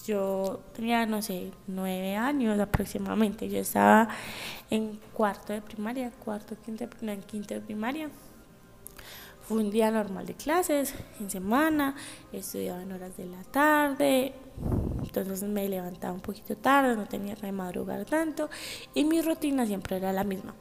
yo 0.04 0.60
tenía, 0.74 1.06
no 1.06 1.22
sé, 1.22 1.52
nueve 1.66 2.16
años 2.16 2.58
aproximadamente. 2.58 3.48
Yo 3.48 3.58
estaba 3.58 4.08
en 4.70 4.98
cuarto 5.12 5.52
de 5.52 5.60
primaria, 5.60 6.10
cuarto, 6.10 6.56
quinto, 6.64 6.86
no, 7.02 7.12
en 7.12 7.22
quinto 7.22 7.54
de 7.54 7.60
primaria. 7.60 8.10
Fue 9.42 9.58
un 9.58 9.70
día 9.70 9.92
normal 9.92 10.26
de 10.26 10.34
clases, 10.34 10.92
en 11.20 11.30
semana, 11.30 11.94
estudiaba 12.32 12.82
en 12.82 12.90
horas 12.90 13.16
de 13.16 13.26
la 13.26 13.44
tarde, 13.44 14.34
entonces 15.04 15.44
me 15.44 15.68
levantaba 15.68 16.12
un 16.12 16.20
poquito 16.20 16.56
tarde, 16.56 16.96
no 16.96 17.06
tenía 17.06 17.36
que 17.36 17.52
madrugar 17.52 18.04
tanto 18.06 18.50
y 18.92 19.04
mi 19.04 19.22
rutina 19.22 19.64
siempre 19.64 19.98
era 19.98 20.12
la 20.12 20.24
misma 20.24 20.52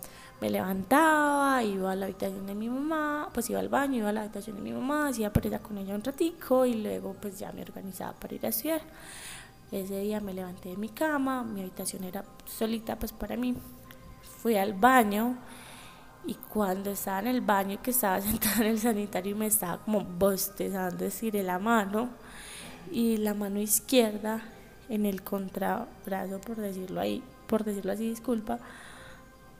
me 0.41 0.49
levantaba, 0.49 1.63
iba 1.63 1.91
a 1.91 1.95
la 1.95 2.05
habitación 2.05 2.45
de 2.45 2.55
mi 2.55 2.69
mamá, 2.69 3.29
pues 3.33 3.49
iba 3.49 3.59
al 3.59 3.69
baño, 3.69 3.97
iba 3.97 4.09
a 4.09 4.13
la 4.13 4.21
habitación 4.21 4.57
de 4.57 4.61
mi 4.61 4.73
mamá, 4.73 5.07
hacía 5.07 5.31
pereza 5.31 5.59
con 5.59 5.77
ella 5.77 5.95
un 5.95 6.03
ratico 6.03 6.65
y 6.65 6.75
luego 6.75 7.15
pues 7.21 7.39
ya 7.39 7.51
me 7.51 7.61
organizaba 7.61 8.13
para 8.13 8.35
ir 8.35 8.45
a 8.45 8.49
estudiar. 8.49 8.81
Ese 9.71 9.99
día 9.99 10.19
me 10.19 10.33
levanté 10.33 10.69
de 10.69 10.77
mi 10.77 10.89
cama, 10.89 11.43
mi 11.43 11.61
habitación 11.61 12.03
era 12.03 12.23
solita 12.45 12.97
pues 12.97 13.11
para 13.11 13.37
mí. 13.37 13.55
Fui 14.41 14.55
al 14.57 14.73
baño 14.73 15.37
y 16.25 16.35
cuando 16.35 16.91
estaba 16.91 17.19
en 17.19 17.27
el 17.27 17.41
baño 17.41 17.81
que 17.81 17.91
estaba 17.91 18.21
sentada 18.21 18.57
en 18.57 18.67
el 18.67 18.79
sanitario 18.79 19.31
y 19.31 19.39
me 19.39 19.47
estaba 19.47 19.77
como 19.83 20.01
bostezando, 20.01 21.05
estiré 21.05 21.43
la 21.43 21.59
mano 21.59 22.09
y 22.91 23.17
la 23.17 23.33
mano 23.33 23.59
izquierda 23.59 24.41
en 24.89 25.05
el 25.05 25.23
contrabrazo, 25.23 26.39
por 26.41 26.57
decirlo 26.57 27.01
ahí, 27.01 27.23
por 27.47 27.63
decirlo 27.63 27.93
así, 27.93 28.09
disculpa, 28.09 28.59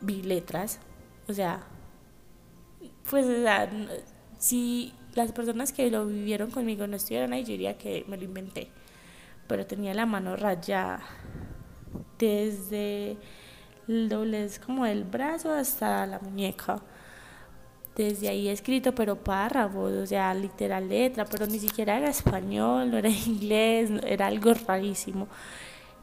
vi 0.02 0.22
letras. 0.22 0.80
O 1.28 1.34
sea, 1.34 1.64
pues, 3.10 3.26
o 3.26 3.42
sea, 3.42 3.70
si 4.38 4.94
las 5.14 5.32
personas 5.32 5.72
que 5.72 5.90
lo 5.90 6.06
vivieron 6.06 6.52
conmigo 6.52 6.88
no 6.88 6.98
estuvieran 6.98 7.34
ahí, 7.34 7.44
yo 7.44 7.52
diría 7.52 7.78
que 7.78 8.06
me 8.08 8.18
lo 8.18 8.24
inventé. 8.24 8.70
Pero 9.48 9.66
tenía 9.66 9.94
la 9.94 10.06
mano 10.06 10.36
rayada 10.36 11.02
desde 12.18 13.18
el 13.88 14.10
doblez 14.10 14.60
como 14.60 14.86
del 14.86 15.04
brazo 15.04 15.52
hasta 15.52 16.06
la 16.06 16.20
muñeca. 16.20 16.82
Desde 17.96 18.28
ahí 18.28 18.50
escrito, 18.50 18.94
pero 18.94 19.16
párrafos, 19.16 19.94
o 19.94 20.06
sea, 20.06 20.34
literal 20.34 20.90
letra, 20.90 21.24
pero 21.26 21.48
ni 21.48 21.60
siquiera 21.60 21.98
era 21.98 22.10
español, 22.10 22.92
no 22.92 22.98
era 22.98 23.10
inglés, 23.28 23.90
era 24.06 24.28
algo 24.28 24.54
rarísimo. 24.54 25.28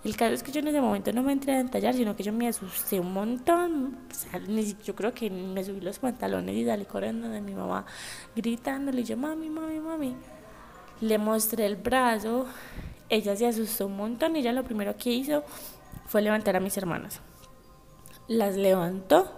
El 0.05 0.17
caso 0.17 0.35
es 0.35 0.43
que 0.43 0.51
yo 0.51 0.61
en 0.61 0.69
ese 0.69 0.81
momento 0.81 1.13
no 1.13 1.23
me 1.23 1.33
entré 1.33 1.53
a 1.53 1.61
entallar, 1.61 1.95
sino 1.95 2.17
que 2.17 2.25
yo 2.25 2.33
me 2.33 2.49
asusté 2.49 2.99
un 2.99 3.13
montón. 3.13 3.99
O 4.11 4.15
sea, 4.15 4.41
yo 4.85 4.97
creo 4.97 5.15
que 5.15 5.31
me 5.31 5.63
subí 5.63 5.81
los 5.81 6.01
pantalones 6.01 6.57
y 6.57 6.65
salí 6.65 6.85
corriendo 6.87 7.29
de 7.29 7.41
mi 7.41 7.55
mamá, 7.55 7.87
gritándole. 8.35 9.03
Y 9.03 9.05
yo, 9.05 9.17
mami, 9.17 9.49
mami, 9.49 9.79
mami. 9.79 10.17
Le 11.01 11.19
mostré 11.19 11.67
el 11.67 11.77
brazo. 11.77 12.47
Ella 13.09 13.37
se 13.37 13.47
asustó 13.47 13.87
un 13.87 13.97
montón 13.97 14.35
y 14.35 14.41
ella 14.41 14.53
lo 14.53 14.65
primero 14.65 14.97
que 14.97 15.11
hizo 15.11 15.45
fue 16.07 16.21
levantar 16.21 16.57
a 16.57 16.61
mis 16.61 16.77
hermanas. 16.77 17.21
Las 18.27 18.57
levantó 18.57 19.31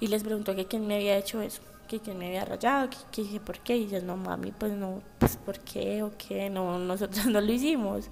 y 0.00 0.08
les 0.08 0.24
preguntó 0.24 0.56
que 0.56 0.66
quién 0.66 0.86
me 0.86 0.96
había 0.96 1.16
hecho 1.16 1.42
eso, 1.42 1.62
que 1.86 2.00
quién 2.00 2.18
me 2.18 2.26
había 2.26 2.44
rayado, 2.44 2.88
que, 3.12 3.22
que 3.22 3.38
por 3.38 3.60
qué. 3.60 3.76
Y 3.76 3.84
ellas, 3.84 4.02
no, 4.02 4.16
mami, 4.16 4.50
pues 4.50 4.72
no, 4.72 5.00
pues 5.20 5.36
por 5.36 5.60
qué 5.60 6.02
o 6.02 6.12
qué, 6.18 6.50
no, 6.50 6.78
nosotros 6.80 7.26
no 7.26 7.40
lo 7.40 7.52
hicimos. 7.52 8.10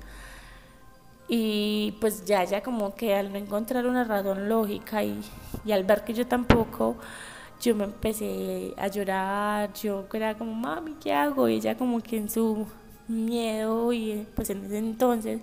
Y 1.29 1.97
pues 2.01 2.25
ya, 2.25 2.45
ya 2.45 2.63
como 2.63 2.95
que 2.95 3.15
al 3.15 3.31
no 3.33 3.39
encontrar 3.39 3.87
una 3.87 4.05
razón 4.05 4.49
lógica 4.49 5.05
y, 5.05 5.21
y 5.65 5.73
al 5.73 5.85
ver 5.85 6.03
que 6.05 6.15
yo 6.15 6.27
tampoco, 6.27 6.97
yo 7.61 7.75
me 7.75 7.85
empecé 7.85 8.75
a 8.79 8.89
llorar, 8.89 9.73
yo 9.75 10.07
era 10.13 10.37
como, 10.39 10.55
mami, 10.55 10.95
¿qué 10.95 11.13
hago? 11.13 11.49
Y 11.49 11.57
ella 11.57 11.77
como 11.77 12.01
que 12.01 12.17
en 12.17 12.31
su 12.31 12.67
miedo 13.09 13.93
y 13.93 14.27
pues 14.35 14.51
en 14.51 14.65
ese 14.67 14.79
entonces 14.79 15.41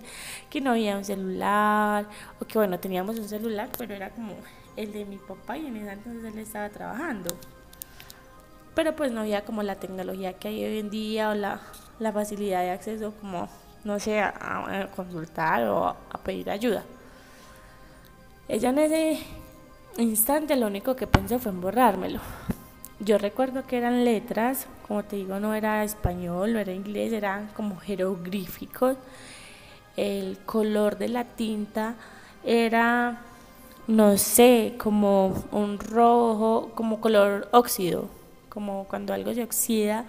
que 0.50 0.60
no 0.60 0.70
había 0.70 0.96
un 0.96 1.04
celular 1.04 2.06
o 2.40 2.44
que 2.44 2.58
bueno 2.58 2.78
teníamos 2.78 3.18
un 3.18 3.28
celular 3.28 3.68
pero 3.76 3.94
era 3.94 4.10
como 4.10 4.34
el 4.76 4.92
de 4.92 5.04
mi 5.04 5.16
papá 5.16 5.58
y 5.58 5.66
en 5.66 5.76
ese 5.76 5.92
entonces 5.92 6.32
él 6.32 6.38
estaba 6.38 6.68
trabajando 6.68 7.36
pero 8.74 8.94
pues 8.94 9.10
no 9.10 9.22
había 9.22 9.44
como 9.44 9.62
la 9.62 9.76
tecnología 9.76 10.34
que 10.34 10.48
hay 10.48 10.64
hoy 10.64 10.78
en 10.78 10.90
día 10.90 11.30
o 11.30 11.34
la, 11.34 11.60
la 11.98 12.12
facilidad 12.12 12.60
de 12.60 12.70
acceso 12.70 13.12
como 13.20 13.48
no 13.86 14.00
sé, 14.00 14.20
a, 14.20 14.88
consultar 14.96 15.62
o 15.68 15.86
a 15.86 16.18
pedir 16.24 16.50
ayuda. 16.50 16.82
Ella 18.48 18.70
en 18.70 18.78
ese 18.80 19.18
instante 19.98 20.56
lo 20.56 20.66
único 20.66 20.96
que 20.96 21.06
pensó 21.06 21.38
fue 21.38 21.52
en 21.52 21.60
borrármelo. 21.60 22.18
Yo 22.98 23.16
recuerdo 23.16 23.64
que 23.66 23.76
eran 23.76 24.04
letras, 24.04 24.66
como 24.88 25.04
te 25.04 25.16
digo, 25.16 25.38
no 25.38 25.54
era 25.54 25.84
español, 25.84 26.52
no 26.52 26.58
era 26.58 26.72
inglés, 26.72 27.12
eran 27.12 27.48
como 27.54 27.76
jeroglíficos. 27.76 28.96
El 29.96 30.38
color 30.44 30.98
de 30.98 31.08
la 31.08 31.24
tinta 31.24 31.94
era, 32.44 33.20
no 33.86 34.18
sé, 34.18 34.74
como 34.78 35.44
un 35.52 35.78
rojo, 35.78 36.72
como 36.74 37.00
color 37.00 37.48
óxido, 37.52 38.08
como 38.48 38.84
cuando 38.88 39.14
algo 39.14 39.32
se 39.32 39.44
oxida, 39.44 40.06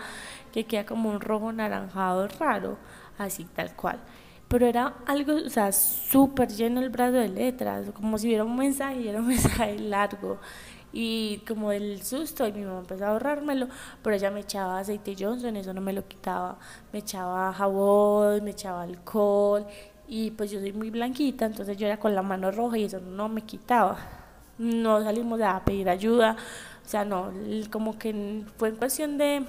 que 0.51 0.65
queda 0.65 0.85
como 0.85 1.09
un 1.11 1.21
rojo 1.21 1.51
naranjado 1.51 2.27
raro 2.39 2.77
así 3.17 3.45
tal 3.45 3.75
cual. 3.75 3.99
Pero 4.47 4.65
era 4.65 4.95
algo, 5.05 5.35
o 5.35 5.49
sea, 5.49 5.71
súper 5.71 6.49
lleno 6.49 6.79
el 6.81 6.89
brazo 6.89 7.17
de 7.17 7.29
letras, 7.29 7.89
como 7.93 8.17
si 8.17 8.27
hubiera 8.27 8.43
un 8.45 8.55
mensaje 8.55 9.01
y 9.01 9.07
era 9.09 9.19
un 9.19 9.27
mensaje 9.35 9.77
largo. 9.79 10.39
Y 10.93 11.43
como 11.47 11.71
el 11.71 12.01
susto, 12.03 12.47
y 12.47 12.53
mi 12.53 12.63
mamá 12.63 12.79
empezó 12.79 13.05
a 13.05 13.09
ahorrármelo, 13.09 13.67
pero 14.01 14.15
ella 14.15 14.31
me 14.31 14.39
echaba 14.41 14.79
aceite 14.79 15.15
Johnson, 15.19 15.57
eso 15.57 15.73
no 15.73 15.81
me 15.81 15.93
lo 15.93 16.07
quitaba. 16.07 16.57
Me 16.93 16.99
echaba 16.99 17.51
jabón, 17.53 18.43
me 18.43 18.51
echaba 18.51 18.83
alcohol, 18.83 19.67
y 20.07 20.31
pues 20.31 20.51
yo 20.51 20.59
soy 20.59 20.71
muy 20.73 20.89
blanquita, 20.89 21.45
entonces 21.45 21.77
yo 21.77 21.87
era 21.87 21.99
con 21.99 22.15
la 22.15 22.21
mano 22.21 22.51
roja 22.51 22.77
y 22.77 22.85
eso 22.85 22.99
no 23.01 23.27
me 23.29 23.41
quitaba. 23.41 23.97
No 24.57 25.03
salimos 25.03 25.41
a 25.41 25.63
pedir 25.63 25.89
ayuda, 25.89 26.35
o 26.85 26.89
sea, 26.89 27.03
no, 27.05 27.31
como 27.69 27.99
que 27.99 28.43
fue 28.57 28.69
en 28.69 28.75
cuestión 28.77 29.17
de 29.17 29.45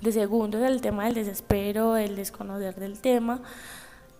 de 0.00 0.12
segundos 0.12 0.62
el 0.62 0.80
tema 0.80 1.04
del 1.04 1.14
desespero, 1.14 1.96
el 1.96 2.16
desconocer 2.16 2.74
del 2.76 3.00
tema, 3.00 3.40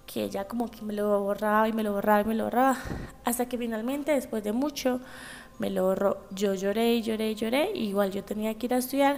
que 0.07 0.25
ella 0.25 0.47
como 0.47 0.71
que 0.71 0.83
me 0.83 0.92
lo 0.92 1.21
borraba 1.21 1.68
y 1.68 1.73
me 1.73 1.83
lo 1.83 1.92
borraba 1.92 2.23
y 2.23 2.25
me 2.25 2.35
lo 2.35 2.44
borraba, 2.44 2.77
hasta 3.25 3.47
que 3.47 3.59
finalmente 3.59 4.12
después 4.12 4.42
de 4.42 4.53
mucho 4.53 5.01
me 5.59 5.71
lo 5.71 5.85
borró. 5.85 6.18
Yo 6.31 6.55
lloré 6.55 6.94
y 6.94 7.03
lloré 7.03 7.31
y 7.31 7.35
lloré, 7.35 7.71
igual 7.75 8.11
yo 8.11 8.25
tenía 8.25 8.55
que 8.55 8.66
ir 8.66 8.75
a 8.75 8.79
estudiar. 8.79 9.16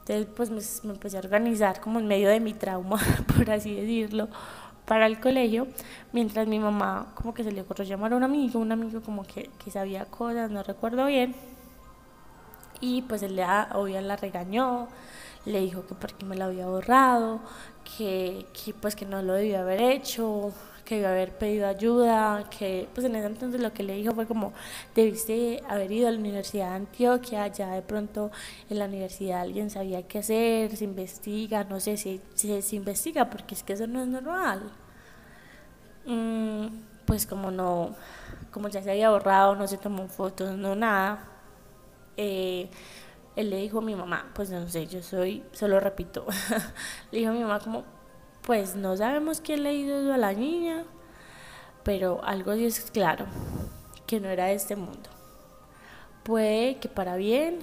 Entonces 0.00 0.26
pues 0.34 0.50
me, 0.50 0.88
me 0.88 0.94
empecé 0.94 1.16
a 1.16 1.20
organizar 1.20 1.80
como 1.80 2.00
en 2.00 2.06
medio 2.06 2.28
de 2.28 2.40
mi 2.40 2.54
trauma, 2.54 2.98
por 3.36 3.50
así 3.50 3.74
decirlo, 3.74 4.28
para 4.86 5.06
el 5.06 5.20
colegio, 5.20 5.68
mientras 6.12 6.48
mi 6.48 6.58
mamá 6.58 7.12
como 7.14 7.34
que 7.34 7.44
se 7.44 7.52
le 7.52 7.60
ocurrió 7.60 7.84
llamar 7.84 8.12
a 8.12 8.16
un 8.16 8.24
amigo, 8.24 8.58
un 8.58 8.72
amigo 8.72 9.00
como 9.00 9.24
que, 9.24 9.48
que 9.62 9.70
sabía 9.70 10.06
cosas, 10.06 10.50
no 10.50 10.62
recuerdo 10.62 11.06
bien, 11.06 11.34
y 12.82 13.02
pues 13.02 13.22
él 13.22 13.40
obvio 13.72 14.00
la 14.02 14.16
regañó, 14.16 14.88
le 15.46 15.60
dijo 15.60 15.86
que 15.86 15.94
porque 15.94 16.26
me 16.26 16.36
lo 16.36 16.46
había 16.46 16.66
borrado, 16.66 17.40
que, 17.96 18.46
que 18.52 18.74
pues 18.74 18.94
que 18.96 19.06
no 19.06 19.22
lo 19.22 19.34
debía 19.34 19.60
haber 19.60 19.80
hecho, 19.80 20.52
que 20.84 20.98
iba 20.98 21.08
a 21.08 21.12
haber 21.12 21.32
pedido 21.38 21.68
ayuda, 21.68 22.48
que 22.50 22.88
pues 22.92 23.06
en 23.06 23.14
ese 23.16 23.26
entonces 23.28 23.60
lo 23.60 23.72
que 23.72 23.84
le 23.84 23.94
dijo 23.94 24.14
fue 24.14 24.26
como 24.26 24.52
debiste 24.94 25.62
haber 25.68 25.92
ido 25.92 26.08
a 26.08 26.10
la 26.10 26.18
Universidad 26.18 26.70
de 26.70 26.74
Antioquia, 26.76 27.46
ya 27.46 27.70
de 27.70 27.82
pronto 27.82 28.30
en 28.68 28.78
la 28.80 28.86
universidad 28.86 29.42
alguien 29.42 29.70
sabía 29.70 30.02
qué 30.06 30.18
hacer, 30.18 30.76
se 30.76 30.84
investiga, 30.84 31.64
no 31.64 31.80
sé 31.80 31.96
si, 31.96 32.20
se 32.34 32.76
investiga 32.76 33.30
porque 33.30 33.54
es 33.54 33.62
que 33.62 33.74
eso 33.74 33.86
no 33.86 34.02
es 34.02 34.08
normal. 34.08 34.72
Mm, 36.04 36.66
pues 37.06 37.26
como 37.26 37.50
no, 37.50 37.94
como 38.50 38.68
ya 38.68 38.82
se 38.82 38.90
había 38.90 39.10
borrado, 39.10 39.54
no 39.54 39.66
se 39.68 39.78
tomó 39.78 40.08
fotos, 40.08 40.56
no 40.56 40.74
nada, 40.74 41.31
eh, 42.16 42.68
él 43.36 43.50
le 43.50 43.56
dijo 43.56 43.78
a 43.78 43.82
mi 43.82 43.94
mamá, 43.94 44.30
pues 44.34 44.50
no 44.50 44.68
sé, 44.68 44.86
yo 44.86 45.02
soy, 45.02 45.42
solo 45.52 45.80
repito, 45.80 46.26
le 47.10 47.18
dijo 47.18 47.30
a 47.30 47.34
mi 47.34 47.40
mamá 47.40 47.60
como, 47.60 47.84
pues 48.42 48.74
no 48.76 48.96
sabemos 48.96 49.40
quién 49.40 49.62
le 49.62 49.74
hizo 49.74 50.00
eso 50.00 50.12
a 50.12 50.18
la 50.18 50.32
niña, 50.32 50.84
pero 51.82 52.22
algo 52.24 52.54
sí 52.54 52.66
es 52.66 52.90
claro, 52.90 53.26
que 54.06 54.20
no 54.20 54.28
era 54.28 54.46
de 54.46 54.54
este 54.54 54.76
mundo. 54.76 55.10
Puede 56.22 56.76
que 56.76 56.88
para 56.88 57.16
bien 57.16 57.60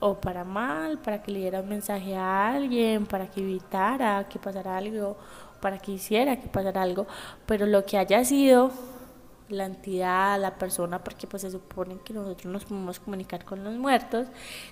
o 0.00 0.20
para 0.20 0.44
mal, 0.44 0.98
para 0.98 1.22
que 1.22 1.30
le 1.30 1.40
diera 1.40 1.60
un 1.60 1.68
mensaje 1.68 2.16
a 2.16 2.48
alguien, 2.48 3.06
para 3.06 3.30
que 3.30 3.40
evitara 3.40 4.26
que 4.28 4.38
pasara 4.38 4.76
algo, 4.76 5.16
para 5.60 5.78
que 5.78 5.92
hiciera 5.92 6.40
que 6.40 6.48
pasara 6.48 6.82
algo, 6.82 7.06
pero 7.46 7.66
lo 7.66 7.84
que 7.84 7.98
haya 7.98 8.24
sido 8.24 8.72
la 9.50 9.66
entidad, 9.66 10.40
la 10.40 10.56
persona, 10.58 11.02
porque 11.02 11.26
pues 11.26 11.42
se 11.42 11.50
supone 11.50 11.98
que 12.04 12.14
nosotros 12.14 12.52
nos 12.52 12.64
podemos 12.64 13.00
comunicar 13.00 13.44
con 13.44 13.64
los 13.64 13.74
muertos, 13.74 14.28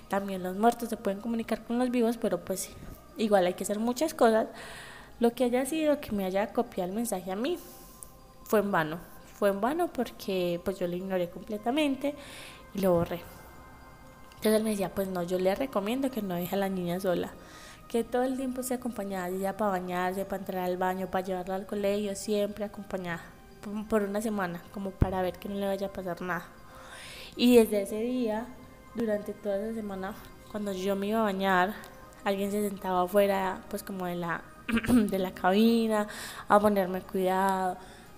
también 0.07 0.43
los 0.43 0.55
muertos 0.55 0.89
se 0.89 0.97
pueden 0.97 1.21
comunicar 1.21 1.63
con 1.63 1.79
los 1.79 1.91
vivos, 1.91 2.17
pero 2.17 2.43
pues 2.43 2.69
igual 3.17 3.45
hay 3.45 3.53
que 3.53 3.63
hacer 3.63 3.79
muchas 3.79 4.13
cosas. 4.13 4.47
Lo 5.19 5.33
que 5.33 5.43
haya 5.43 5.65
sido 5.65 5.99
que 5.99 6.11
me 6.11 6.25
haya 6.25 6.53
copiado 6.53 6.89
el 6.89 6.95
mensaje 6.95 7.31
a 7.31 7.35
mí 7.35 7.57
fue 8.43 8.59
en 8.59 8.71
vano, 8.71 8.99
fue 9.35 9.49
en 9.49 9.61
vano 9.61 9.87
porque 9.87 10.61
pues 10.63 10.79
yo 10.79 10.87
lo 10.87 10.95
ignoré 10.95 11.29
completamente 11.29 12.15
y 12.73 12.79
lo 12.79 12.93
borré. 12.93 13.21
Entonces 14.35 14.53
él 14.53 14.63
me 14.63 14.69
decía, 14.71 14.93
pues 14.95 15.09
no, 15.09 15.23
yo 15.23 15.37
le 15.37 15.53
recomiendo 15.53 16.09
que 16.09 16.21
no 16.21 16.35
deje 16.35 16.55
a 16.55 16.59
la 16.59 16.69
niña 16.69 16.99
sola, 16.99 17.31
que 17.89 18.05
todo 18.05 18.23
el 18.23 18.37
tiempo 18.37 18.61
esté 18.61 18.75
acompañada, 18.75 19.27
ella 19.27 19.57
para 19.57 19.71
bañarse, 19.71 20.23
para 20.23 20.39
entrar 20.39 20.63
al 20.63 20.77
baño, 20.77 21.11
para 21.11 21.25
llevarla 21.25 21.55
al 21.55 21.65
colegio, 21.65 22.15
siempre 22.15 22.63
acompañada 22.63 23.38
por 23.89 24.03
una 24.03 24.21
semana, 24.21 24.61
como 24.73 24.91
para 24.91 25.21
ver 25.21 25.37
que 25.37 25.49
no 25.49 25.55
le 25.55 25.67
vaya 25.67 25.87
a 25.87 25.93
pasar 25.93 26.21
nada. 26.21 26.45
Y 27.35 27.57
desde 27.57 27.83
ese 27.83 28.01
día, 28.01 28.45
durante 28.95 29.33
toda 29.33 29.57
esa 29.57 29.73
semana, 29.73 30.13
cuando 30.51 30.71
yo 30.73 30.95
me 30.95 31.07
iba 31.07 31.19
a 31.19 31.23
bañar, 31.23 31.73
alguien 32.23 32.51
se 32.51 32.67
sentaba 32.67 33.03
afuera, 33.03 33.63
pues 33.69 33.83
como 33.83 34.05
de 34.05 34.15
la, 34.15 34.41
de 34.87 35.19
la 35.19 35.33
cabina, 35.33 36.07
a 36.47 36.59
ponerme 36.59 37.01
cuidado. 37.01 37.77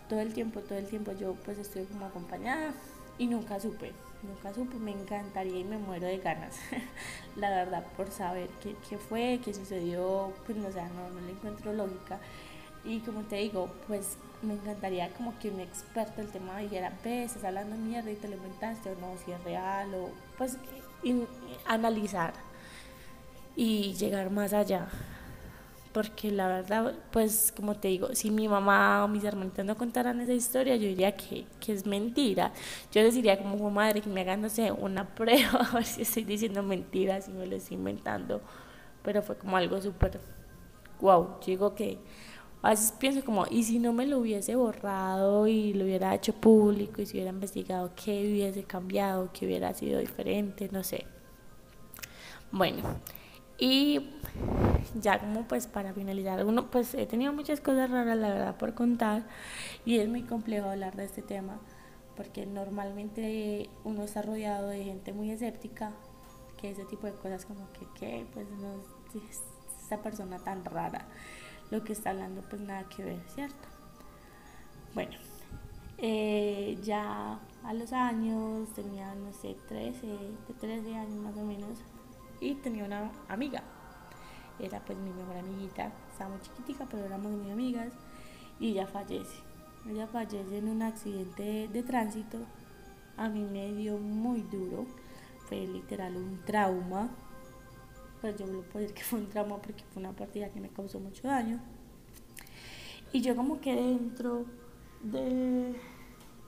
Todo 0.10 0.20
el 0.20 0.34
tiempo, 0.34 0.62
todo 0.62 0.78
el 0.78 0.88
tiempo 0.88 1.12
yo 1.14 1.36
pues 1.46 1.58
estoy 1.58 1.86
como 1.86 2.06
acompañada 2.06 2.74
y 3.18 3.28
nunca 3.28 3.60
supe, 3.60 3.94
nunca 4.24 4.54
supe, 4.54 4.76
me 4.78 4.92
encantaría 4.92 5.60
y 5.60 5.64
me 5.64 5.78
muero 5.78 6.08
de 6.08 6.18
ganas, 6.18 6.58
la 7.36 7.50
verdad, 7.50 7.86
por 7.96 8.10
saber 8.12 8.50
qué, 8.62 8.76
qué 8.90 8.98
fue, 8.98 9.40
qué 9.44 9.54
sucedió, 9.54 10.34
pues 10.46 10.58
no, 10.58 10.68
o 10.68 10.72
sea, 10.72 10.88
no, 10.90 11.10
no 11.10 11.26
le 11.26 11.32
encuentro 11.32 11.74
lógica. 11.74 12.20
Y 12.84 13.00
como 13.02 13.22
te 13.22 13.36
digo, 13.36 13.70
pues 13.88 14.18
me 14.42 14.54
encantaría 14.56 15.10
como 15.14 15.38
que 15.40 15.50
un 15.50 15.60
experto 15.60 16.22
del 16.22 16.32
tema 16.32 16.58
dijera, 16.58 16.92
ves, 17.04 17.32
estás 17.32 17.46
hablando 17.46 17.76
mierda 17.76 18.12
y 18.12 18.16
te 18.16 18.28
lo 18.28 18.36
inventaste 18.36 18.90
o 18.92 18.96
no, 18.96 19.14
si 19.24 19.32
es 19.32 19.44
real 19.44 19.94
o 19.94 20.10
pues 20.38 20.58
analizar 21.68 22.34
y 23.56 23.94
llegar 23.94 24.30
más 24.32 24.54
allá. 24.54 24.88
porque 25.94 26.32
la 26.32 26.48
verdad, 26.48 26.94
pues 27.12 27.52
como 27.56 27.76
te 27.76 27.90
digo, 27.90 28.16
si 28.16 28.32
mi 28.32 28.48
mamá 28.48 29.04
o 29.04 29.08
mis 29.10 29.24
hermanitos 29.26 29.66
no 29.66 29.76
contaran 29.78 30.22
esa 30.22 30.34
historia, 30.34 30.76
yo 30.78 30.88
diría 30.88 31.16
que, 31.18 31.46
que 31.60 31.74
es 31.74 31.86
mentira. 31.86 32.54
Yo 32.94 33.02
les 33.02 33.14
diría 33.14 33.38
como 33.38 33.70
madre 33.70 34.02
que 34.02 34.10
me 34.10 34.22
hagan, 34.22 34.42
no 34.42 34.50
sé, 34.50 34.72
una 34.72 35.06
prueba 35.16 35.68
a 35.70 35.74
ver 35.76 35.86
si 35.86 36.04
estoy 36.04 36.24
diciendo 36.24 36.64
mentiras, 36.64 37.26
si 37.26 37.32
me 37.34 37.46
lo 37.46 37.56
estoy 37.58 37.78
inventando, 37.78 38.42
pero 39.04 39.22
fue 39.22 39.38
como 39.38 39.58
algo 39.58 39.82
súper, 39.82 40.20
wow, 41.02 41.38
digo 41.46 41.76
que 41.76 41.98
a 42.64 42.70
veces 42.70 42.92
pienso 42.94 43.26
como, 43.26 43.46
¿y 43.50 43.64
si 43.64 43.80
no 43.80 43.92
me 43.92 44.06
lo 44.06 44.20
hubiese 44.20 44.56
borrado 44.56 45.48
y 45.48 45.74
lo 45.74 45.86
hubiera 45.86 46.14
hecho 46.14 46.34
público 46.34 47.02
y 47.02 47.06
si 47.06 47.14
hubiera 47.18 47.32
investigado 47.32 47.92
qué 47.96 48.22
hubiese 48.22 48.64
cambiado, 48.64 49.30
qué 49.34 49.46
hubiera 49.46 49.74
sido 49.74 50.00
diferente, 50.00 50.70
no 50.72 50.84
sé. 50.84 51.06
Bueno, 52.52 52.84
y 53.58 54.10
ya 54.96 55.20
como 55.20 55.48
pues 55.48 55.68
para 55.68 55.94
finalizar, 55.94 56.46
uno 56.46 56.70
pues 56.70 56.94
he 56.94 57.06
tenido 57.06 57.34
muchas 57.34 57.62
cosas 57.62 57.90
raras 57.90 58.18
la 58.18 58.30
verdad 58.30 58.58
por 58.58 58.74
contar 58.74 59.24
y 59.86 59.98
es 59.98 60.10
muy 60.10 60.24
complejo 60.24 60.70
hablar 60.70 60.96
de 60.96 61.06
este 61.06 61.22
tema 61.22 61.60
porque 62.16 62.46
normalmente 62.46 63.70
uno 63.84 64.04
está 64.04 64.22
rodeado 64.22 64.68
de 64.68 64.84
gente 64.84 65.14
muy 65.14 65.32
escéptica 65.32 65.94
que 66.60 66.72
ese 66.72 66.86
tipo 66.86 67.08
de 67.08 67.14
cosas 67.14 67.46
como 67.46 67.72
que, 67.72 67.88
¿qué? 68.00 68.26
pues 68.34 68.48
no 68.52 68.76
es 69.16 69.42
esta 69.82 70.02
persona 70.02 70.40
tan 70.40 70.64
rara 70.66 71.08
lo 71.72 71.84
que 71.84 71.94
está 71.94 72.12
hablando 72.12 72.42
pues 72.42 72.62
nada 72.62 72.84
que 72.90 73.04
ver, 73.04 73.22
¿cierto? 73.28 73.68
Bueno, 74.94 75.16
eh, 75.98 76.78
ya 76.84 77.40
a 77.64 77.74
los 77.74 77.94
años, 77.94 78.70
tenía 78.74 79.16
no 79.16 79.32
sé, 79.32 79.56
13, 79.68 80.06
de 80.08 80.54
13 80.60 80.96
años 80.96 81.16
más 81.16 81.38
o 81.38 81.44
menos, 81.44 81.80
y 82.40 82.56
tenía 82.56 82.84
una 82.84 83.12
amiga, 83.30 83.64
era 84.60 84.80
pues 84.84 84.98
mi 84.98 85.12
mejor 85.12 85.38
amiguita, 85.38 85.92
estaba 86.12 86.32
muy 86.32 86.42
chiquitica, 86.42 86.86
pero 86.90 87.06
éramos 87.06 87.32
muy 87.32 87.50
amigas, 87.52 87.94
y 88.60 88.72
ella 88.72 88.88
fallece. 88.88 89.42
Ella 89.90 90.08
fallece 90.08 90.58
en 90.58 90.68
un 90.68 90.82
accidente 90.84 91.68
de, 91.68 91.84
tránsito, 91.84 92.38
a 93.18 93.30
mí 93.30 93.44
me 93.44 93.74
dio 93.74 93.98
muy 93.98 94.42
duro, 94.42 94.86
fue 95.48 95.66
literal 95.66 96.18
un 96.18 96.42
trauma, 96.46 97.10
pues 98.22 98.38
yo 98.38 98.46
lo 98.46 98.62
puedo 98.62 98.80
decir 98.84 98.96
que 98.96 99.04
fue 99.04 99.20
un 99.20 99.28
trauma 99.28 99.58
porque 99.58 99.84
fue 99.92 100.02
una 100.02 100.14
partida 100.14 100.50
que 100.50 100.62
me 100.62 100.70
causó 100.70 101.00
mucho 101.00 101.28
daño. 101.28 101.60
Y 103.12 103.22
yo 103.22 103.36
como 103.36 103.60
que 103.60 103.76
dentro 103.76 104.46
de, 105.04 105.76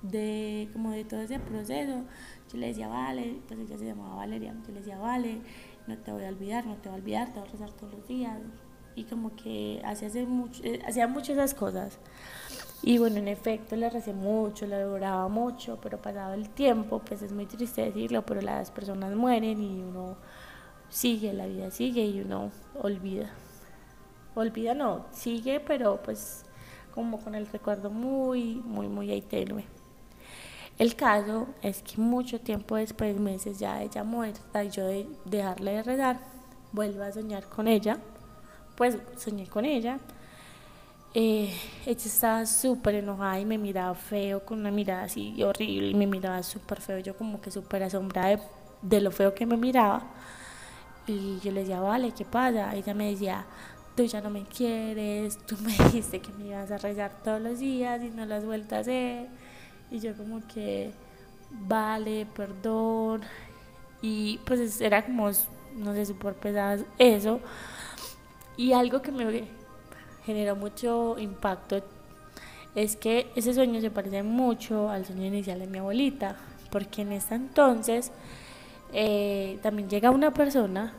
de, 0.03 0.69
como 0.71 0.91
de 0.91 1.03
todo 1.03 1.21
ese 1.21 1.39
proceso, 1.39 2.03
yo 2.51 2.57
le 2.57 2.67
decía, 2.67 2.87
vale, 2.87 3.41
pues 3.47 3.59
ella 3.59 3.77
se 3.77 3.85
llamaba 3.85 4.15
Valeria, 4.15 4.55
yo 4.65 4.73
le 4.73 4.79
decía, 4.79 4.97
vale, 4.97 5.41
no 5.87 5.97
te 5.97 6.11
voy 6.11 6.23
a 6.23 6.29
olvidar, 6.29 6.65
no 6.65 6.75
te 6.75 6.89
voy 6.89 6.99
a 6.99 7.01
olvidar, 7.01 7.33
te 7.33 7.39
voy 7.39 7.49
a 7.49 7.51
rezar 7.51 7.71
todos 7.73 7.93
los 7.93 8.07
días. 8.07 8.39
Y 8.95 9.05
como 9.05 9.35
que 9.35 9.81
hacía, 9.83 10.09
mucho, 10.25 10.63
eh, 10.63 10.79
hacía 10.87 11.07
mucho 11.07 11.33
esas 11.33 11.53
cosas. 11.53 11.97
Y 12.83 12.97
bueno, 12.97 13.17
en 13.17 13.27
efecto, 13.27 13.75
le 13.75 13.89
recé 13.89 14.13
mucho, 14.13 14.67
le 14.67 14.75
adoraba 14.75 15.27
mucho, 15.29 15.79
pero 15.81 16.01
pasado 16.01 16.33
el 16.33 16.49
tiempo, 16.49 16.99
pues 16.99 17.21
es 17.21 17.31
muy 17.31 17.45
triste 17.45 17.81
decirlo, 17.81 18.25
pero 18.25 18.41
las 18.41 18.71
personas 18.71 19.15
mueren 19.15 19.61
y 19.61 19.81
uno 19.81 20.17
sigue, 20.93 21.33
la 21.33 21.47
vida 21.47 21.71
sigue 21.71 22.05
y 22.05 22.21
uno 22.21 22.51
olvida. 22.79 23.31
Olvida 24.35 24.73
no, 24.73 25.05
sigue, 25.11 25.59
pero 25.59 26.01
pues 26.03 26.45
como 26.93 27.19
con 27.19 27.33
el 27.33 27.47
recuerdo 27.47 27.89
muy, 27.89 28.61
muy, 28.63 28.87
muy 28.87 29.11
ahí. 29.11 29.23
El 30.77 30.95
caso 30.95 31.47
es 31.61 31.81
que 31.81 31.99
mucho 31.99 32.39
tiempo 32.39 32.75
después, 32.75 33.19
meses 33.19 33.59
ya 33.59 33.81
ella 33.81 34.03
muerta, 34.03 34.63
y 34.63 34.69
yo 34.69 34.85
de 34.85 35.07
dejarle 35.25 35.71
de 35.73 35.83
rezar, 35.83 36.19
vuelvo 36.71 37.03
a 37.03 37.11
soñar 37.11 37.47
con 37.47 37.67
ella, 37.67 37.97
pues 38.75 38.97
soñé 39.17 39.47
con 39.47 39.65
ella. 39.65 39.99
Eh, 41.15 41.53
ella 41.85 42.05
estaba 42.05 42.45
súper 42.45 42.95
enojada 42.95 43.39
y 43.39 43.45
me 43.45 43.57
miraba 43.57 43.93
feo, 43.95 44.45
con 44.45 44.59
una 44.59 44.71
mirada 44.71 45.03
así 45.03 45.41
horrible, 45.43 45.89
y 45.89 45.95
me 45.95 46.07
miraba 46.07 46.41
súper 46.43 46.81
feo, 46.81 46.99
yo 46.99 47.15
como 47.15 47.41
que 47.41 47.51
súper 47.51 47.83
asombrada 47.83 48.29
de, 48.29 48.39
de 48.81 49.01
lo 49.01 49.11
feo 49.11 49.33
que 49.33 49.45
me 49.45 49.57
miraba. 49.57 50.03
Y 51.07 51.39
yo 51.39 51.51
le 51.51 51.61
decía, 51.61 51.79
vale, 51.79 52.11
¿qué 52.11 52.25
pasa? 52.25 52.75
Ella 52.75 52.93
me 52.93 53.11
decía, 53.11 53.45
tú 53.95 54.05
ya 54.05 54.21
no 54.21 54.29
me 54.29 54.43
quieres, 54.43 55.37
tú 55.45 55.57
me 55.61 55.71
dijiste 55.85 56.19
que 56.19 56.31
me 56.33 56.47
ibas 56.47 56.71
a 56.71 56.77
rezar 56.77 57.11
todos 57.23 57.41
los 57.41 57.59
días 57.59 58.01
y 58.03 58.09
no 58.09 58.25
lo 58.25 58.35
has 58.35 58.45
vuelto 58.45 58.75
a 58.75 58.79
hacer. 58.79 59.27
Y 59.91 59.99
yo 59.99 60.15
como 60.15 60.45
que, 60.47 60.91
vale, 61.51 62.25
perdón. 62.33 63.21
Y 64.01 64.39
pues 64.45 64.81
era 64.81 65.05
como, 65.05 65.29
no 65.75 65.93
sé, 65.93 66.05
súper 66.05 66.33
pesado 66.35 66.85
eso. 66.97 67.39
Y 68.57 68.73
algo 68.73 69.01
que 69.01 69.11
me 69.11 69.45
generó 70.25 70.55
mucho 70.55 71.17
impacto 71.19 71.83
es 72.75 72.95
que 72.95 73.31
ese 73.35 73.53
sueño 73.53 73.81
se 73.81 73.91
parece 73.91 74.23
mucho 74.23 74.89
al 74.89 75.05
sueño 75.05 75.25
inicial 75.25 75.59
de 75.59 75.67
mi 75.67 75.77
abuelita, 75.79 76.35
porque 76.71 77.03
en 77.03 77.11
ese 77.11 77.35
entonces 77.35 78.11
eh, 78.93 79.59
también 79.63 79.89
llega 79.89 80.11
una 80.11 80.31
persona 80.31 80.93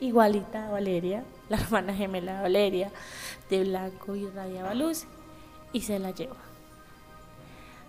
igualita 0.00 0.66
a 0.66 0.70
Valeria, 0.70 1.24
la 1.48 1.58
hermana 1.58 1.94
gemela 1.94 2.36
de 2.36 2.42
Valeria, 2.42 2.90
de 3.48 3.64
blanco 3.64 4.16
y 4.16 4.26
radiaba 4.26 4.74
luz, 4.74 5.06
y 5.72 5.80
se 5.82 5.98
la 5.98 6.10
lleva. 6.10 6.36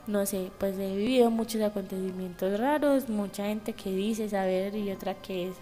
No 0.08 0.26
sé, 0.28 0.52
pues 0.60 0.78
he 0.78 0.96
vivido 0.96 1.32
muchos 1.32 1.62
acontecimientos 1.64 2.60
raros, 2.60 3.10
mucha 3.10 3.46
gente 3.46 3.74
que 3.74 3.92
dice 3.92 4.30
saber 4.30 4.76
y 4.76 4.92
otra 4.92 5.16
que 5.16 5.50
es, 5.50 5.56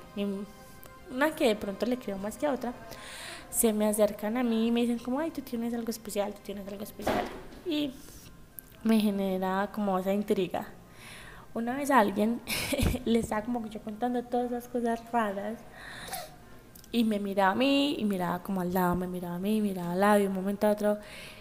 una 1.10 1.34
que 1.34 1.48
de 1.48 1.56
pronto 1.56 1.86
le 1.86 1.98
creo 1.98 2.18
más 2.18 2.38
que 2.38 2.48
a 2.48 2.52
otra, 2.52 2.74
se 3.50 3.72
me 3.72 3.88
acercan 3.88 4.36
a 4.36 4.44
mí 4.44 4.68
y 4.68 4.72
me 4.72 4.82
dicen 4.82 5.00
como, 5.00 5.20
ay, 5.20 5.32
tú 5.32 5.42
tienes 5.42 5.74
algo 5.74 5.90
especial, 5.90 6.34
tú 6.34 6.42
tienes 6.44 6.68
algo 6.68 6.84
especial. 6.84 7.24
Y 7.66 7.94
me 8.84 9.00
genera 9.00 9.70
como 9.74 9.98
esa 9.98 10.12
intriga 10.12 10.68
una 11.54 11.76
vez 11.76 11.92
alguien 11.92 12.42
le 13.06 13.20
estaba 13.20 13.44
como 13.44 13.64
que 13.64 13.70
yo 13.70 13.82
contando 13.82 14.24
todas 14.24 14.48
esas 14.48 14.68
cosas 14.68 15.02
raras 15.12 15.60
y 16.92 17.04
me 17.04 17.20
miraba 17.20 17.52
a 17.52 17.56
mí 17.56 17.96
y 17.98 18.06
miraba 18.06 18.44
como 18.44 18.62
al 18.62 18.74
lado, 18.74 18.96
me 18.96 19.08
miraba 19.08 19.36
a 19.36 19.40
mí, 19.40 19.62
miraba 19.62 19.94
al 19.94 20.00
lado 20.00 20.20
y 20.20 20.22
de 20.24 20.28
un 20.28 20.36
momento 20.36 20.68
a 20.68 20.72
otro 20.72 21.00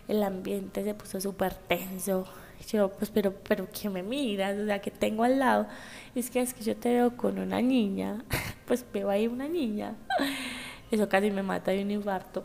el 0.08 0.22
ambiente 0.22 0.82
se 0.82 0.94
puso 0.94 1.20
súper 1.20 1.54
tenso. 1.54 2.24
Yo, 2.70 2.90
pues, 2.90 3.10
pero, 3.10 3.34
pero, 3.48 3.66
¿qué 3.72 3.90
me 3.90 4.02
miras? 4.02 4.56
O 4.58 4.66
sea, 4.66 4.80
que 4.80 4.90
tengo 4.90 5.24
al 5.24 5.38
lado? 5.38 5.66
Es 6.14 6.30
que 6.30 6.40
es 6.40 6.54
que 6.54 6.62
yo 6.62 6.76
te 6.76 6.90
veo 6.90 7.16
con 7.16 7.38
una 7.38 7.60
niña, 7.60 8.24
pues 8.66 8.84
veo 8.92 9.10
ahí 9.10 9.26
una 9.26 9.48
niña. 9.48 9.94
Eso 10.90 11.08
casi 11.08 11.30
me 11.30 11.42
mata 11.42 11.70
de 11.70 11.82
un 11.82 11.90
infarto. 11.90 12.44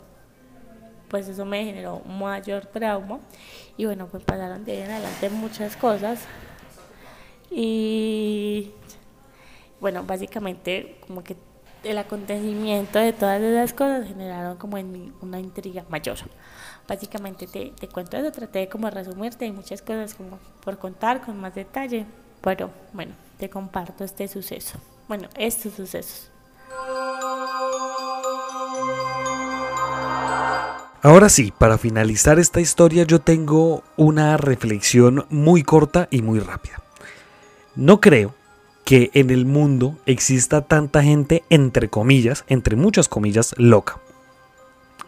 Pues 1.08 1.26
eso 1.26 1.46
me 1.46 1.64
generó 1.64 2.00
mayor 2.00 2.66
trauma. 2.66 3.20
Y 3.78 3.86
bueno, 3.86 4.08
pues 4.08 4.22
pasaron 4.24 4.64
de 4.64 4.72
ahí 4.72 4.78
en 4.82 4.90
adelante 4.90 5.30
muchas 5.30 5.74
cosas. 5.76 6.26
Y 7.50 8.72
bueno, 9.80 10.04
básicamente 10.04 10.98
como 11.06 11.22
que 11.22 11.36
el 11.84 11.98
acontecimiento 11.98 12.98
de 12.98 13.12
todas 13.12 13.40
esas 13.40 13.72
cosas 13.72 14.06
generaron 14.06 14.56
como 14.56 14.78
en 14.78 14.92
mí 14.92 15.12
una 15.20 15.38
intriga 15.38 15.84
mayor. 15.88 16.18
Básicamente 16.86 17.46
te, 17.46 17.72
te 17.78 17.88
cuento 17.88 18.16
eso, 18.16 18.32
traté 18.32 18.60
de 18.60 18.68
como 18.68 18.90
resumirte, 18.90 19.44
hay 19.44 19.52
muchas 19.52 19.82
cosas 19.82 20.14
como 20.14 20.38
por 20.64 20.78
contar 20.78 21.20
con 21.20 21.38
más 21.38 21.54
detalle, 21.54 22.06
pero 22.40 22.70
bueno, 22.92 23.12
te 23.38 23.48
comparto 23.48 24.04
este 24.04 24.26
suceso. 24.26 24.78
Bueno, 25.06 25.28
estos 25.36 25.74
sucesos. 25.74 26.30
Ahora 31.00 31.28
sí, 31.28 31.52
para 31.56 31.78
finalizar 31.78 32.40
esta 32.40 32.60
historia 32.60 33.04
yo 33.04 33.20
tengo 33.20 33.84
una 33.96 34.36
reflexión 34.36 35.26
muy 35.30 35.62
corta 35.62 36.08
y 36.10 36.22
muy 36.22 36.40
rápida. 36.40 36.82
No 37.78 38.00
creo 38.00 38.34
que 38.84 39.12
en 39.14 39.30
el 39.30 39.46
mundo 39.46 39.96
exista 40.04 40.62
tanta 40.62 41.00
gente, 41.00 41.44
entre 41.48 41.88
comillas, 41.88 42.44
entre 42.48 42.74
muchas 42.74 43.06
comillas, 43.06 43.54
loca. 43.56 44.00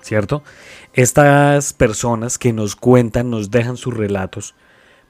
¿Cierto? 0.02 0.44
Estas 0.92 1.72
personas 1.72 2.38
que 2.38 2.52
nos 2.52 2.76
cuentan, 2.76 3.28
nos 3.28 3.50
dejan 3.50 3.76
sus 3.76 3.96
relatos, 3.96 4.54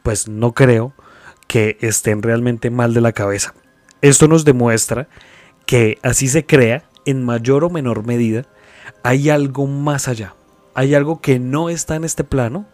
pues 0.03 0.27
no 0.27 0.55
creo 0.55 0.95
que 1.49 1.77
estén 1.83 2.23
realmente 2.23 2.71
mal 2.71 2.95
de 2.95 3.03
la 3.03 3.13
cabeza. 3.13 3.53
Esto 4.01 4.27
nos 4.27 4.47
demuestra 4.47 5.09
que 5.67 5.99
así 6.03 6.29
se 6.29 6.47
crea, 6.47 6.85
en 7.05 7.23
mayor 7.27 7.63
o 7.65 7.69
menor 7.69 8.07
medida, 8.07 8.47
hay 9.03 9.29
algo 9.29 9.67
más 9.67 10.09
allá. 10.09 10.35
Hay 10.73 10.95
algo 10.95 11.21
que 11.21 11.39
no 11.39 11.69
está 11.69 11.95
en 11.95 12.05
este 12.05 12.25
plano, 12.25 12.65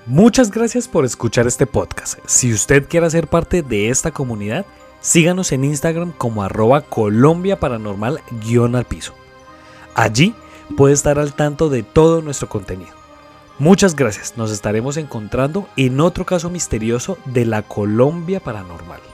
Muchas 0.06 0.52
gracias 0.52 0.90
por 0.90 1.06
escuchar 1.06 1.48
este 1.48 1.66
podcast. 1.66 2.20
Si 2.26 2.52
usted 2.52 2.90
quiere 2.90 3.10
ser 3.10 3.30
parte 3.30 3.62
de 3.62 3.88
esta 3.88 4.12
comunidad, 4.12 4.66
síganos 5.00 5.54
en 5.54 5.64
Instagram 5.64 6.12
como 6.12 6.44
arroba 6.44 6.82
Colombia 6.82 7.58
Paranormal 7.58 8.20
al 8.76 8.86
piso. 8.86 9.14
Allí 9.96 10.36
puede 10.76 10.94
estar 10.94 11.20
al 11.20 11.34
tanto 11.34 11.70
de 11.70 11.84
todo 11.84 12.22
nuestro 12.22 12.50
contenido. 12.50 12.92
Muchas 13.60 13.96
gracias, 13.96 14.34
nos 14.36 14.52
estaremos 14.52 14.98
encontrando 14.98 15.70
en 15.78 16.02
otro 16.02 16.26
caso 16.26 16.50
misterioso 16.50 17.18
de 17.24 17.46
la 17.46 17.62
Colombia 17.62 18.42
Paranormal. 18.42 19.13